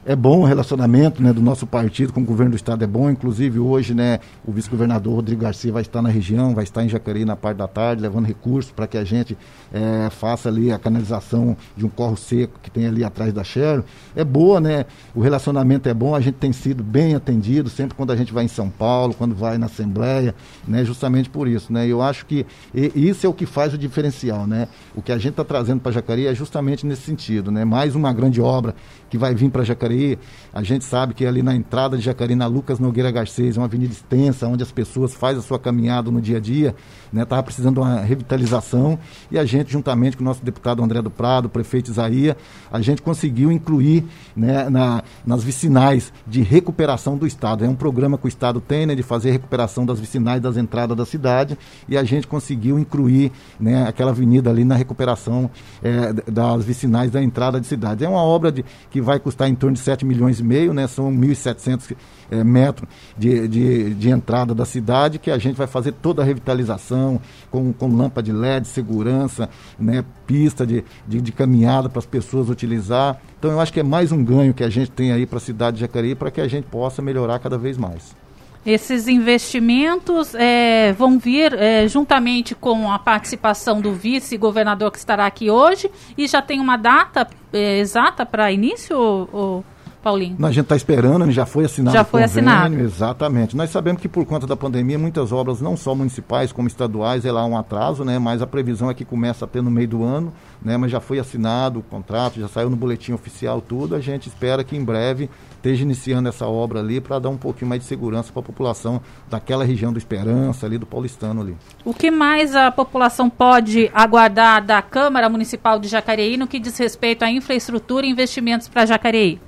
é, 0.05 0.15
bom 0.15 0.39
o 0.39 0.43
relacionamento 0.43 1.21
né, 1.21 1.31
do 1.31 1.41
nosso 1.41 1.67
partido 1.67 2.11
com 2.11 2.21
o 2.21 2.25
governo 2.25 2.51
do 2.51 2.55
estado, 2.55 2.83
é 2.83 2.87
bom. 2.87 3.09
Inclusive, 3.09 3.59
hoje, 3.59 3.93
né, 3.93 4.19
o 4.45 4.51
vice-governador 4.51 5.15
Rodrigo 5.15 5.41
Garcia 5.41 5.71
vai 5.71 5.83
estar 5.83 6.01
na 6.01 6.09
região, 6.09 6.55
vai 6.55 6.63
estar 6.63 6.83
em 6.83 6.89
Jacareí 6.89 7.23
na 7.23 7.35
parte 7.35 7.57
da 7.57 7.67
tarde, 7.67 8.01
levando 8.01 8.25
recursos 8.25 8.71
para 8.71 8.87
que 8.87 8.97
a 8.97 9.03
gente 9.03 9.37
é, 9.71 10.09
faça 10.09 10.49
ali 10.49 10.71
a 10.71 10.79
canalização 10.79 11.55
de 11.77 11.85
um 11.85 11.89
corro 11.89 12.17
seco 12.17 12.59
que 12.61 12.71
tem 12.71 12.87
ali 12.87 13.03
atrás 13.03 13.31
da 13.31 13.43
Cheryl. 13.43 13.83
É 14.15 14.23
boa, 14.23 14.59
né? 14.59 14.85
O 15.13 15.21
relacionamento 15.21 15.87
é 15.87 15.93
bom, 15.93 16.15
a 16.15 16.19
gente 16.19 16.35
tem 16.35 16.51
sido 16.51 16.83
bem 16.83 17.13
atendido 17.13 17.69
sempre 17.69 17.95
quando 17.95 18.11
a 18.11 18.15
gente 18.15 18.33
vai 18.33 18.45
em 18.45 18.49
São 18.49 18.69
Paulo, 18.69 19.13
quando 19.13 19.35
vai 19.35 19.57
na 19.57 19.67
Assembleia, 19.67 20.33
né? 20.67 20.83
Justamente 20.83 21.29
por 21.29 21.47
isso, 21.47 21.71
né? 21.71 21.87
Eu 21.87 22.01
acho 22.01 22.25
que 22.25 22.45
isso 22.73 23.25
é 23.25 23.29
o 23.29 23.33
que 23.33 23.45
faz 23.45 23.73
o 23.73 23.77
diferencial, 23.77 24.47
né? 24.47 24.67
O 24.95 25.01
que 25.01 25.11
a 25.11 25.17
gente 25.17 25.31
está 25.31 25.43
trazendo 25.43 25.79
para 25.79 25.91
Jacareí 25.91 26.25
é 26.25 26.33
justamente 26.33 26.85
nesse 26.87 27.03
sentido, 27.03 27.51
né? 27.51 27.63
Mais 27.63 27.95
uma 27.95 28.11
grande 28.11 28.41
obra 28.41 28.73
que 29.12 29.17
vai 29.17 29.36
vir 29.36 29.52
para 29.52 29.63
Jacareí. 29.63 30.17
A 30.54 30.63
gente 30.63 30.86
sabe 30.86 31.13
que 31.13 31.26
ali 31.26 31.43
na 31.43 31.54
entrada 31.54 31.97
de 31.97 32.04
Jacareí, 32.04 32.34
na 32.34 32.47
Lucas 32.47 32.80
Nogueira 32.80 33.12
Garcês, 33.12 33.58
é 33.58 33.60
uma 33.60 33.65
avenida 33.65 33.91
extensa, 33.91 34.47
onde 34.47 34.63
as 34.63 34.71
pessoas 34.71 35.13
fazem 35.13 35.39
a 35.39 35.41
sua 35.41 35.60
caminhada 35.60 36.10
no 36.10 36.21
dia 36.21 36.38
a 36.38 36.39
dia, 36.39 36.74
né? 37.12 37.24
Estava 37.24 37.43
precisando 37.43 37.76
de 37.76 37.80
uma 37.82 38.00
revitalização 38.00 38.97
e 39.30 39.38
a 39.38 39.43
gente, 39.43 39.74
juntamente 39.74 40.15
com 40.15 40.24
o 40.24 40.26
nosso 40.26 40.43
deputado 40.43 40.82
André 40.82 41.02
do 41.02 41.12
Prado, 41.12 41.50
prefeito 41.50 41.91
Isaías, 41.91 42.38
a 42.71 42.80
gente 42.80 43.02
conseguiu 43.02 43.52
incluir 43.52 44.06
né, 44.34 44.69
na, 44.69 45.04
nas 45.26 45.43
vicinais 45.43 46.13
de 46.26 46.41
recuperação 46.41 47.17
do 47.17 47.28
Estado. 47.28 47.65
É 47.65 47.67
um 47.67 47.76
programa 47.76 48.17
que 48.17 48.26
o 48.26 48.30
Estado 48.30 48.62
tem, 48.62 48.86
né, 48.86 48.95
de 48.95 49.04
fazer 49.04 49.32
recuperação 49.32 49.86
das 49.86 50.00
vicinais 50.00 50.41
das 50.41 50.56
entradas 50.56 50.95
da 50.95 51.06
cidade 51.06 51.58
e 51.89 51.97
a 51.97 52.04
gente 52.06 52.28
conseguiu 52.28 52.80
incluir 52.80 53.30
né, 53.60 53.86
aquela 53.86 54.12
avenida 54.12 54.50
ali 54.50 54.63
na 54.63 54.76
recuperação 54.76 55.52
é, 55.84 56.13
das 56.32 56.63
vicinais 56.63 57.12
da 57.12 57.21
entrada 57.21 57.60
de 57.60 57.67
cidade. 57.67 58.06
É 58.06 58.10
uma 58.10 58.24
obra 58.24 58.54
de, 58.54 58.63
que 58.89 59.00
vai 59.01 59.19
custar 59.19 59.49
em 59.49 59.55
torno 59.55 59.75
de 59.75 59.81
7 59.81 60.05
milhões 60.05 60.39
e 60.39 60.43
meio, 60.43 60.73
né? 60.73 60.87
São 60.87 61.11
1.700 61.11 61.95
é, 62.29 62.43
metros 62.43 62.87
de, 63.17 63.47
de, 63.47 63.93
de, 63.93 64.09
entrada 64.09 64.53
da 64.53 64.65
cidade, 64.65 65.19
que 65.19 65.31
a 65.31 65.37
gente 65.37 65.55
vai 65.55 65.67
fazer 65.67 65.91
toda 65.93 66.21
a 66.21 66.25
revitalização 66.25 67.19
com, 67.49 67.73
com 67.73 67.87
lâmpada 67.87 68.23
de 68.23 68.31
LED, 68.31 68.67
segurança, 68.67 69.49
né? 69.79 70.03
Pista 70.25 70.65
de, 70.65 70.83
de, 71.07 71.21
de 71.21 71.31
caminhada 71.31 71.89
para 71.89 71.99
as 71.99 72.05
pessoas 72.05 72.49
utilizar. 72.49 73.19
Então 73.37 73.51
eu 73.51 73.59
acho 73.59 73.73
que 73.73 73.79
é 73.79 73.83
mais 73.83 74.11
um 74.11 74.23
ganho 74.23 74.53
que 74.53 74.63
a 74.63 74.69
gente 74.69 74.91
tem 74.91 75.11
aí 75.11 75.25
para 75.25 75.37
a 75.37 75.41
cidade 75.41 75.77
de 75.77 75.81
Jacareí 75.81 76.15
para 76.15 76.31
que 76.31 76.39
a 76.39 76.47
gente 76.47 76.65
possa 76.65 77.01
melhorar 77.01 77.39
cada 77.39 77.57
vez 77.57 77.77
mais. 77.77 78.20
Esses 78.65 79.08
investimentos 79.08 80.36
é, 80.36 80.93
vão 80.93 81.17
vir 81.17 81.54
é, 81.54 81.88
juntamente 81.88 82.54
com 82.54 82.91
a 82.91 83.00
participação 83.00 83.82
do 83.82 83.93
vice-governador 83.93 84.91
que 84.91 85.00
estará 85.00 85.26
aqui 85.26 85.50
hoje 85.50 85.89
e 86.15 86.28
já 86.28 86.43
tem 86.43 86.60
uma 86.60 86.78
data 86.78 87.28
é, 87.52 87.80
exata 87.80 88.24
para 88.24 88.52
início, 88.52 88.95
ou, 88.95 89.30
ou, 89.32 89.65
Paulinho? 90.02 90.36
a 90.43 90.52
gente 90.52 90.63
está 90.63 90.76
esperando, 90.76 91.30
já 91.32 91.45
foi 91.45 91.65
assinado 91.65 91.95
já 91.95 92.04
foi 92.04 92.21
convênio, 92.21 92.50
assinado. 92.50 92.80
Exatamente. 92.82 93.56
Nós 93.56 93.69
sabemos 93.69 94.02
que 94.02 94.08
por 94.08 94.26
conta 94.26 94.47
da 94.47 94.56
pandemia, 94.56 94.97
muitas 94.97 95.32
obras, 95.32 95.62
não 95.62 95.78
só 95.78 95.93
municipais 95.93 96.52
como 96.52 96.67
estaduais, 96.67 97.26
é 97.26 97.32
lá 97.32 97.45
um 97.45 97.58
atraso, 97.58 98.04
né? 98.04 98.17
mas 98.17 98.41
a 98.41 98.47
previsão 98.47 98.89
é 98.89 98.93
que 98.93 99.06
começa 99.06 99.45
até 99.45 99.62
no 99.62 99.69
meio 99.69 99.88
do 99.88 100.04
ano, 100.04 100.34
né? 100.62 100.76
mas 100.78 100.91
já 100.91 101.00
foi 101.00 101.19
assinado 101.19 101.80
o 101.80 101.84
contrato, 101.84 102.39
já 102.39 102.47
saiu 102.47 102.69
no 102.69 102.76
boletim 102.76 103.13
oficial 103.13 103.62
tudo. 103.62 103.95
A 103.95 104.00
gente 104.00 104.28
espera 104.28 104.63
que 104.63 104.76
em 104.76 104.84
breve 104.84 105.30
esteja 105.62 105.84
iniciando 105.84 106.28
essa 106.28 106.47
obra 106.47 106.80
ali 106.80 107.00
para 107.00 107.19
dar 107.19 107.30
um 107.30 107.38
pouquinho 107.38 107.69
mais 107.69 107.82
de 107.82 107.88
segurança 107.88 108.34
para 108.34 108.41
a 108.41 108.45
população 108.45 109.00
daquela 109.30 109.63
região 109.63 109.93
do 109.93 110.00
Esperança, 110.00 110.65
ali 110.65 110.78
do 110.78 110.88
Paulistano 110.88 111.41
ali. 111.41 111.56
O 111.86 111.93
que 111.93 112.10
mais 112.10 112.56
a 112.56 112.71
população 112.71 113.30
pode 113.30 113.89
aguardar 113.93 114.65
da 114.65 114.82
Câmara 114.82 115.30
Municipal 115.30 115.80
de 115.80 115.88
Jacareí 115.88 116.36
no 116.36 116.47
que 116.47 116.60
diz 116.60 116.78
respeito 116.78 117.24
à 117.24 117.30
infraestrutura 117.30 118.06
e 118.06 118.10
investimentos 118.10 118.67
para 118.67 118.88
Jacareí? 118.88 119.39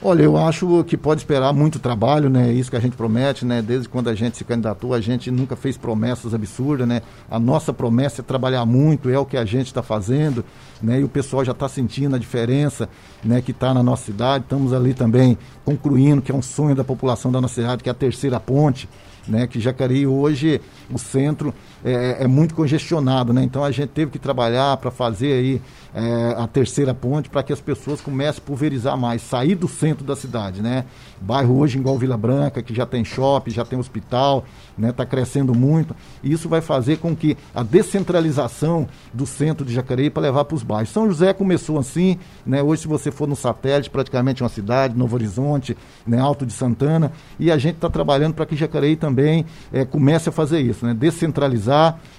Olha, 0.00 0.22
eu 0.22 0.36
acho 0.36 0.84
que 0.84 0.96
pode 0.96 1.22
esperar 1.22 1.52
muito 1.52 1.80
trabalho, 1.80 2.30
né? 2.30 2.52
Isso 2.52 2.70
que 2.70 2.76
a 2.76 2.80
gente 2.80 2.96
promete, 2.96 3.44
né? 3.44 3.60
Desde 3.60 3.88
quando 3.88 4.08
a 4.08 4.14
gente 4.14 4.36
se 4.36 4.44
candidatou, 4.44 4.94
a 4.94 5.00
gente 5.00 5.28
nunca 5.28 5.56
fez 5.56 5.76
promessas 5.76 6.32
absurdas, 6.32 6.86
né? 6.86 7.02
A 7.28 7.36
nossa 7.36 7.72
promessa 7.72 8.22
é 8.22 8.24
trabalhar 8.24 8.64
muito, 8.64 9.10
é 9.10 9.18
o 9.18 9.26
que 9.26 9.36
a 9.36 9.44
gente 9.44 9.66
está 9.66 9.82
fazendo, 9.82 10.44
né? 10.80 11.00
E 11.00 11.04
o 11.04 11.08
pessoal 11.08 11.44
já 11.44 11.50
está 11.50 11.68
sentindo 11.68 12.14
a 12.14 12.18
diferença, 12.18 12.88
né? 13.24 13.42
Que 13.42 13.50
está 13.50 13.74
na 13.74 13.82
nossa 13.82 14.04
cidade. 14.04 14.44
Estamos 14.44 14.72
ali 14.72 14.94
também 14.94 15.36
concluindo 15.64 16.22
que 16.22 16.30
é 16.30 16.34
um 16.34 16.42
sonho 16.42 16.76
da 16.76 16.84
população 16.84 17.32
da 17.32 17.40
nossa 17.40 17.56
cidade, 17.56 17.82
que 17.82 17.88
é 17.88 17.92
a 17.92 17.94
terceira 17.94 18.38
ponte, 18.38 18.88
né? 19.26 19.48
Que 19.48 19.58
Jacareí 19.58 20.06
hoje 20.06 20.60
o 20.88 20.96
centro 20.96 21.52
é, 21.84 22.18
é, 22.20 22.26
muito 22.26 22.54
congestionado, 22.54 23.32
né? 23.32 23.42
Então 23.42 23.64
a 23.64 23.70
gente 23.70 23.90
teve 23.90 24.10
que 24.10 24.18
trabalhar 24.18 24.76
para 24.76 24.90
fazer 24.90 25.32
aí 25.32 25.62
é, 25.94 26.34
a 26.36 26.46
terceira 26.46 26.92
ponte 26.92 27.28
para 27.28 27.42
que 27.42 27.52
as 27.52 27.60
pessoas 27.60 28.00
comecem 28.00 28.42
a 28.42 28.46
pulverizar 28.46 28.96
mais, 28.96 29.22
sair 29.22 29.54
do 29.54 29.68
centro 29.68 30.04
da 30.04 30.14
cidade, 30.14 30.62
né? 30.62 30.84
Bairro 31.20 31.58
hoje 31.58 31.78
igual 31.78 31.98
Vila 31.98 32.16
Branca, 32.16 32.62
que 32.62 32.74
já 32.74 32.86
tem 32.86 33.04
shopping, 33.04 33.50
já 33.50 33.64
tem 33.64 33.78
hospital, 33.78 34.44
né? 34.76 34.90
Está 34.90 35.04
crescendo 35.04 35.54
muito. 35.54 35.94
E 36.22 36.32
isso 36.32 36.48
vai 36.48 36.60
fazer 36.60 36.98
com 36.98 37.14
que 37.16 37.36
a 37.54 37.62
descentralização 37.62 38.86
do 39.12 39.26
centro 39.26 39.64
de 39.64 39.72
Jacareí 39.72 40.10
para 40.10 40.22
levar 40.22 40.44
para 40.44 40.54
os 40.54 40.62
bairros. 40.62 40.90
São 40.90 41.08
José 41.08 41.32
começou 41.32 41.78
assim, 41.78 42.18
né? 42.46 42.62
Hoje 42.62 42.82
se 42.82 42.88
você 42.88 43.10
for 43.10 43.26
no 43.26 43.36
satélite, 43.36 43.90
praticamente 43.90 44.42
uma 44.42 44.48
cidade, 44.48 44.96
Novo 44.96 45.14
Horizonte, 45.14 45.76
né? 46.06 46.20
Alto 46.20 46.46
de 46.46 46.52
Santana, 46.52 47.12
e 47.38 47.50
a 47.50 47.58
gente 47.58 47.76
está 47.76 47.88
trabalhando 47.88 48.34
para 48.34 48.46
que 48.46 48.56
Jacareí 48.56 48.96
também 48.96 49.44
é, 49.72 49.84
comece 49.84 50.28
a 50.28 50.32
fazer 50.32 50.60
isso, 50.60 50.86
né? 50.86 50.94
Descentralizar, 50.94 51.67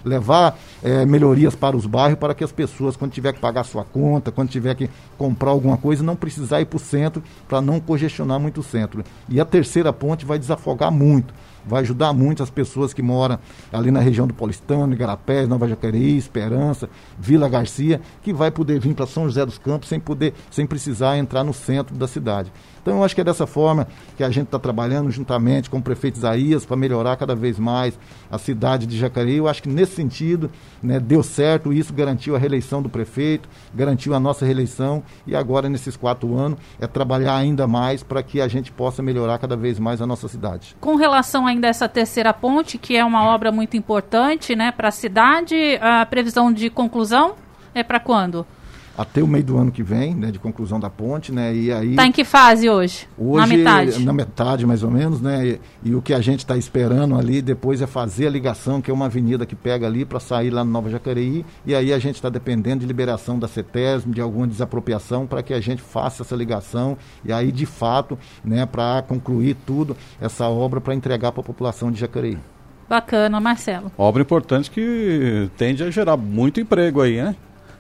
levar 0.04 0.58
é, 0.84 1.06
melhorias 1.06 1.56
para 1.56 1.76
os 1.76 1.86
bairros 1.86 2.20
para 2.20 2.34
que 2.34 2.44
as 2.44 2.52
pessoas, 2.52 2.96
quando 2.96 3.12
tiver 3.12 3.34
que 3.34 3.40
pagar 3.40 3.64
sua 3.64 3.84
conta, 3.84 4.32
quando 4.32 4.50
tiver 4.50 4.76
que 4.76 4.90
comprar 5.18 5.52
alguma 5.52 5.78
coisa, 5.78 6.04
não 6.04 6.16
precisar 6.16 6.62
ir 6.62 6.66
para 6.66 6.78
o 6.78 6.80
centro 6.80 7.24
para 7.48 7.62
não 7.62 7.80
congestionar 7.80 8.40
muito 8.40 8.62
o 8.62 8.64
centro. 8.64 9.04
E 9.28 9.40
a 9.40 9.46
terceira 9.46 9.92
ponte 9.92 10.26
vai 10.26 10.40
desafogar 10.40 10.92
muito 10.92 11.34
vai 11.66 11.82
ajudar 11.82 12.14
muito 12.14 12.42
as 12.42 12.50
pessoas 12.50 12.94
que 12.94 13.02
moram 13.02 13.38
ali 13.72 13.92
na 13.92 14.00
região 14.00 14.28
do 14.28 14.34
Paulistano, 14.34 14.94
Igarapés, 14.94 15.48
Nova 15.48 15.68
Jacareí, 15.68 16.18
Esperança, 16.18 16.90
Vila 17.18 17.48
Garcia, 17.50 18.02
que 18.22 18.34
vai 18.34 18.52
poder 18.52 18.80
vir 18.80 18.94
para 18.94 19.06
São 19.06 19.26
José 19.26 19.46
dos 19.46 19.58
Campos 19.58 19.90
sem 19.90 20.00
poder, 20.00 20.34
sem 20.50 20.66
precisar 20.66 21.18
entrar 21.18 21.44
no 21.44 21.54
centro 21.54 21.96
da 21.96 22.08
cidade. 22.08 22.52
Então 22.82 22.98
eu 22.98 23.04
acho 23.04 23.16
que 23.16 23.22
é 23.22 23.24
dessa 23.24 23.48
forma 23.48 23.88
que 24.18 24.24
a 24.24 24.30
gente 24.30 24.46
está 24.46 24.60
trabalhando 24.60 25.10
juntamente 25.10 25.70
com 25.70 25.78
o 25.78 25.82
prefeito 25.82 26.18
Isaías 26.18 26.66
para 26.66 26.76
melhorar 26.76 27.16
cada 27.16 27.36
vez 27.36 27.58
mais 27.58 27.98
a 28.30 28.38
cidade 28.38 28.86
de 28.86 28.98
Jacareí. 28.98 29.38
Eu 29.38 29.48
acho 29.48 29.64
que 29.64 29.70
nesse 29.70 29.96
sentido 29.96 30.52
né, 30.84 31.00
deu 31.00 31.24
certo, 31.24 31.72
isso 31.72 31.94
garantiu 31.94 32.36
a 32.36 32.40
reeleição 32.40 32.82
do 32.82 32.90
prefeito, 32.90 33.48
garantiu 33.74 34.14
a 34.14 34.20
nossa 34.20 34.46
reeleição 34.46 35.02
e 35.26 35.36
agora 35.36 35.70
nesses 35.70 35.96
quatro 35.96 36.38
anos 36.38 36.60
é 36.80 36.88
trabalhar 36.88 37.36
ainda 37.36 37.68
mais 37.68 38.04
para 38.04 38.22
que 38.22 38.42
a 38.42 38.48
gente 38.48 38.72
possa 38.72 39.02
melhorar 39.02 39.38
cada 39.38 39.56
vez 39.56 39.80
mais 39.80 40.02
a 40.02 40.08
nossa 40.08 40.28
cidade. 40.28 40.76
Com 40.82 40.96
relação 40.96 41.48
ainda 41.48 41.70
dessa 41.70 41.88
terceira 41.88 42.34
ponte, 42.34 42.80
que 42.80 42.98
é 42.98 43.06
uma 43.06 43.26
obra 43.26 43.52
muito 43.52 43.78
importante 43.78 44.56
né, 44.56 44.72
para 44.72 44.88
a 44.88 44.92
cidade. 44.92 45.56
A 45.80 46.04
previsão 46.06 46.52
de 46.52 46.68
conclusão 46.70 47.36
é 47.76 47.84
para 47.84 48.00
quando? 48.00 48.46
Até 49.00 49.24
o 49.24 49.28
meio 49.28 49.46
do 49.46 49.58
ano 49.58 49.72
que 49.72 49.82
vem, 49.82 50.14
né, 50.14 50.30
de 50.30 50.38
conclusão 50.38 50.78
da 50.78 50.90
ponte, 50.90 51.32
né, 51.32 51.56
e 51.56 51.72
aí... 51.72 51.92
Está 51.92 52.06
em 52.06 52.12
que 52.12 52.26
fase 52.26 52.70
hoje? 52.70 53.08
Hoje, 53.18 53.40
na 53.40 53.48
metade? 53.48 54.06
Na 54.06 54.12
metade, 54.12 54.66
mais 54.66 54.84
ou 54.84 54.92
menos, 54.92 55.22
né, 55.22 55.48
e, 55.48 55.62
e 55.86 55.96
o 55.96 56.02
que 56.02 56.14
a 56.14 56.20
gente 56.20 56.40
está 56.40 56.58
esperando 56.58 57.16
ali 57.16 57.42
depois 57.42 57.82
é 57.82 57.88
fazer 57.88 58.28
a 58.28 58.30
ligação, 58.30 58.82
que 58.82 58.92
é 58.92 58.94
uma 58.94 59.06
avenida 59.06 59.46
que 59.46 59.56
pega 59.56 59.88
ali 59.88 60.04
para 60.04 60.20
sair 60.20 60.50
lá 60.50 60.66
no 60.66 60.72
Nova 60.72 60.90
Jacareí, 60.90 61.46
e 61.66 61.74
aí 61.74 61.94
a 61.94 61.98
gente 61.98 62.16
está 62.16 62.28
dependendo 62.28 62.82
de 62.82 62.86
liberação 62.86 63.40
da 63.40 63.48
CETESM, 63.48 64.12
de 64.12 64.20
alguma 64.20 64.46
desapropriação, 64.46 65.26
para 65.26 65.42
que 65.42 65.54
a 65.54 65.62
gente 65.62 65.82
faça 65.82 66.24
essa 66.24 66.36
ligação, 66.36 66.98
e 67.24 67.32
aí, 67.32 67.54
de 67.54 67.66
fato, 67.66 68.20
né, 68.44 68.66
para 68.66 69.02
concluir 69.04 69.56
tudo, 69.66 69.96
essa 70.20 70.50
obra 70.50 70.82
para 70.82 70.94
entregar 70.94 71.32
para 71.32 71.40
a 71.40 71.46
população 71.46 71.90
de 71.90 71.98
Jacareí. 72.02 72.38
Bacana, 72.90 73.40
Marcelo. 73.40 73.92
Obra 73.98 74.24
importante 74.24 74.70
que 74.70 75.50
tende 75.56 75.84
a 75.84 75.90
gerar 75.90 76.18
muito 76.18 76.60
emprego 76.60 77.02
aí, 77.02 77.22
né? 77.22 77.36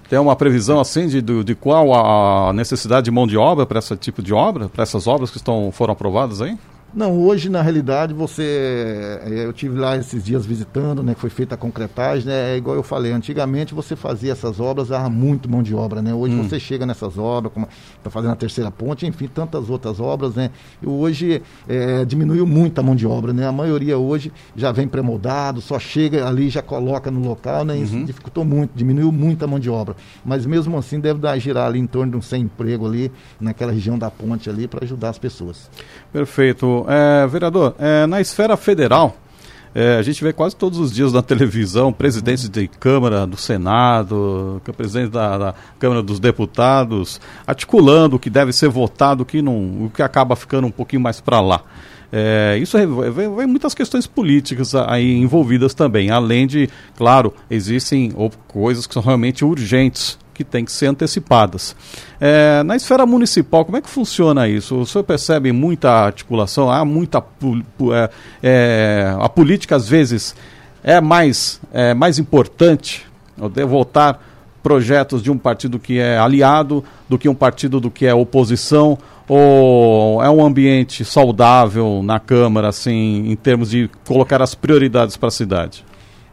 Tem 0.09 0.17
uma 0.17 0.35
previsão 0.35 0.79
assim 0.79 1.07
de, 1.07 1.21
de, 1.21 1.53
qual 1.53 1.93
a 1.93 2.51
necessidade 2.51 3.05
de 3.05 3.11
mão 3.11 3.27
de 3.27 3.37
obra 3.37 3.65
para 3.67 3.77
esse 3.77 3.95
tipo 3.95 4.23
de 4.23 4.33
obra, 4.33 4.67
para 4.67 4.81
essas 4.81 5.05
obras 5.05 5.29
que 5.29 5.37
estão, 5.37 5.71
foram 5.71 5.93
aprovadas 5.93 6.41
aí? 6.41 6.57
Não, 6.93 7.19
hoje 7.19 7.49
na 7.49 7.61
realidade 7.61 8.13
você. 8.13 9.19
Eh, 9.23 9.45
eu 9.45 9.53
tive 9.53 9.77
lá 9.77 9.95
esses 9.95 10.23
dias 10.23 10.45
visitando, 10.45 11.03
né? 11.03 11.13
Foi 11.15 11.29
feita 11.29 11.53
a 11.53 11.57
concretagem, 11.57 12.27
né? 12.27 12.53
É 12.53 12.57
igual 12.57 12.75
eu 12.75 12.83
falei, 12.83 13.11
antigamente 13.11 13.75
você 13.75 13.95
fazia 13.95 14.31
essas 14.31 14.59
obras, 14.59 14.89
era 14.89 15.07
muito 15.09 15.49
mão 15.49 15.61
de 15.61 15.75
obra, 15.75 16.01
né? 16.01 16.13
Hoje 16.13 16.33
hum. 16.33 16.43
você 16.43 16.59
chega 16.59 16.85
nessas 16.85 17.17
obras, 17.17 17.53
como 17.53 17.67
está 17.97 18.09
fazendo 18.09 18.31
a 18.31 18.35
terceira 18.35 18.71
ponte, 18.71 19.05
enfim, 19.05 19.27
tantas 19.27 19.69
outras 19.69 19.99
obras, 19.99 20.33
né? 20.33 20.49
E 20.81 20.87
hoje 20.87 21.43
é, 21.67 22.03
diminuiu 22.05 22.47
muito 22.47 22.79
a 22.79 22.83
mão 22.83 22.95
de 22.95 23.05
obra, 23.05 23.33
né? 23.33 23.47
A 23.47 23.51
maioria 23.51 23.97
hoje 23.97 24.31
já 24.55 24.71
vem 24.71 24.87
pré-moldado, 24.87 25.61
só 25.61 25.77
chega 25.77 26.27
ali 26.27 26.49
já 26.49 26.63
coloca 26.63 27.11
no 27.11 27.19
local, 27.19 27.63
né? 27.63 27.77
Isso 27.77 27.95
uhum. 27.95 28.05
dificultou 28.05 28.43
muito, 28.43 28.71
diminuiu 28.75 29.11
muito 29.11 29.45
a 29.45 29.47
mão 29.47 29.59
de 29.59 29.69
obra. 29.69 29.95
Mas 30.25 30.45
mesmo 30.45 30.75
assim 30.77 30.99
deve 30.99 31.19
dar 31.19 31.37
girar 31.37 31.67
ali 31.67 31.77
em 31.77 31.87
torno 31.87 32.13
de 32.13 32.17
um 32.17 32.21
sem 32.21 32.43
emprego 32.43 32.87
ali, 32.87 33.11
naquela 33.39 33.71
região 33.71 33.97
da 33.97 34.09
ponte 34.09 34.49
ali, 34.49 34.67
para 34.67 34.83
ajudar 34.83 35.09
as 35.09 35.19
pessoas. 35.19 35.69
Perfeito. 36.11 36.78
É, 36.87 37.27
vereador, 37.27 37.75
é, 37.79 38.05
na 38.05 38.21
esfera 38.21 38.55
federal, 38.55 39.15
é, 39.73 39.97
a 39.97 40.01
gente 40.01 40.23
vê 40.23 40.33
quase 40.33 40.55
todos 40.55 40.79
os 40.79 40.91
dias 40.91 41.13
na 41.13 41.21
televisão 41.21 41.93
presidentes 41.93 42.49
de 42.49 42.67
Câmara 42.67 43.27
do 43.27 43.37
Senado, 43.37 44.61
presidente 44.75 45.11
da, 45.11 45.37
da, 45.37 45.55
Câmara 45.77 46.01
dos 46.01 46.19
Deputados, 46.19 47.21
articulando 47.45 48.15
o 48.15 48.19
que 48.19 48.29
deve 48.29 48.51
ser 48.51 48.69
votado, 48.69 49.23
o 49.23 49.25
que, 49.25 49.41
não, 49.41 49.85
o 49.85 49.91
que 49.93 50.01
acaba 50.01 50.35
ficando 50.35 50.67
um 50.67 50.71
pouquinho 50.71 51.01
mais 51.01 51.21
para 51.21 51.39
lá. 51.39 51.61
É, 52.11 52.57
isso 52.59 52.75
vem, 53.13 53.45
muitas 53.45 53.75
questões 53.75 54.07
políticas 54.07 54.73
aí 54.73 55.15
envolvidas 55.17 55.75
também, 55.75 56.09
além 56.09 56.47
de, 56.47 56.67
claro, 56.97 57.31
existem 57.51 58.11
coisas 58.47 58.87
que 58.87 58.93
são 58.95 59.03
realmente 59.03 59.45
urgentes 59.45 60.17
que 60.39 60.43
têm 60.45 60.63
que 60.63 60.71
ser 60.71 60.85
antecipadas. 60.85 61.75
É, 62.17 62.63
na 62.63 62.77
esfera 62.77 63.05
municipal, 63.05 63.65
como 63.65 63.75
é 63.75 63.81
que 63.81 63.89
funciona 63.89 64.47
isso? 64.47 64.77
O 64.77 64.85
senhor 64.85 65.03
percebe 65.03 65.51
muita 65.51 65.91
articulação? 65.91 66.71
Há 66.71 66.85
muita. 66.85 67.21
É, 67.91 68.09
é, 68.41 69.15
a 69.19 69.27
política, 69.27 69.75
às 69.75 69.89
vezes, 69.89 70.33
é 70.81 71.01
mais, 71.01 71.59
é 71.73 71.93
mais 71.93 72.17
importante 72.17 73.05
votar 73.67 74.25
projetos 74.63 75.21
de 75.21 75.29
um 75.29 75.37
partido 75.37 75.77
que 75.77 75.99
é 75.99 76.17
aliado 76.17 76.85
do 77.09 77.17
que 77.17 77.27
um 77.27 77.35
partido 77.35 77.81
do 77.81 77.91
que 77.91 78.05
é 78.05 78.13
oposição? 78.13 78.97
Ou 79.27 80.23
é 80.23 80.29
um 80.29 80.43
ambiente 80.43 81.03
saudável 81.03 82.01
na 82.01 82.17
Câmara, 82.17 82.69
assim, 82.69 83.29
em 83.29 83.35
termos 83.35 83.71
de 83.71 83.89
colocar 84.07 84.41
as 84.41 84.55
prioridades 84.55 85.17
para 85.17 85.27
a 85.27 85.31
cidade? 85.31 85.88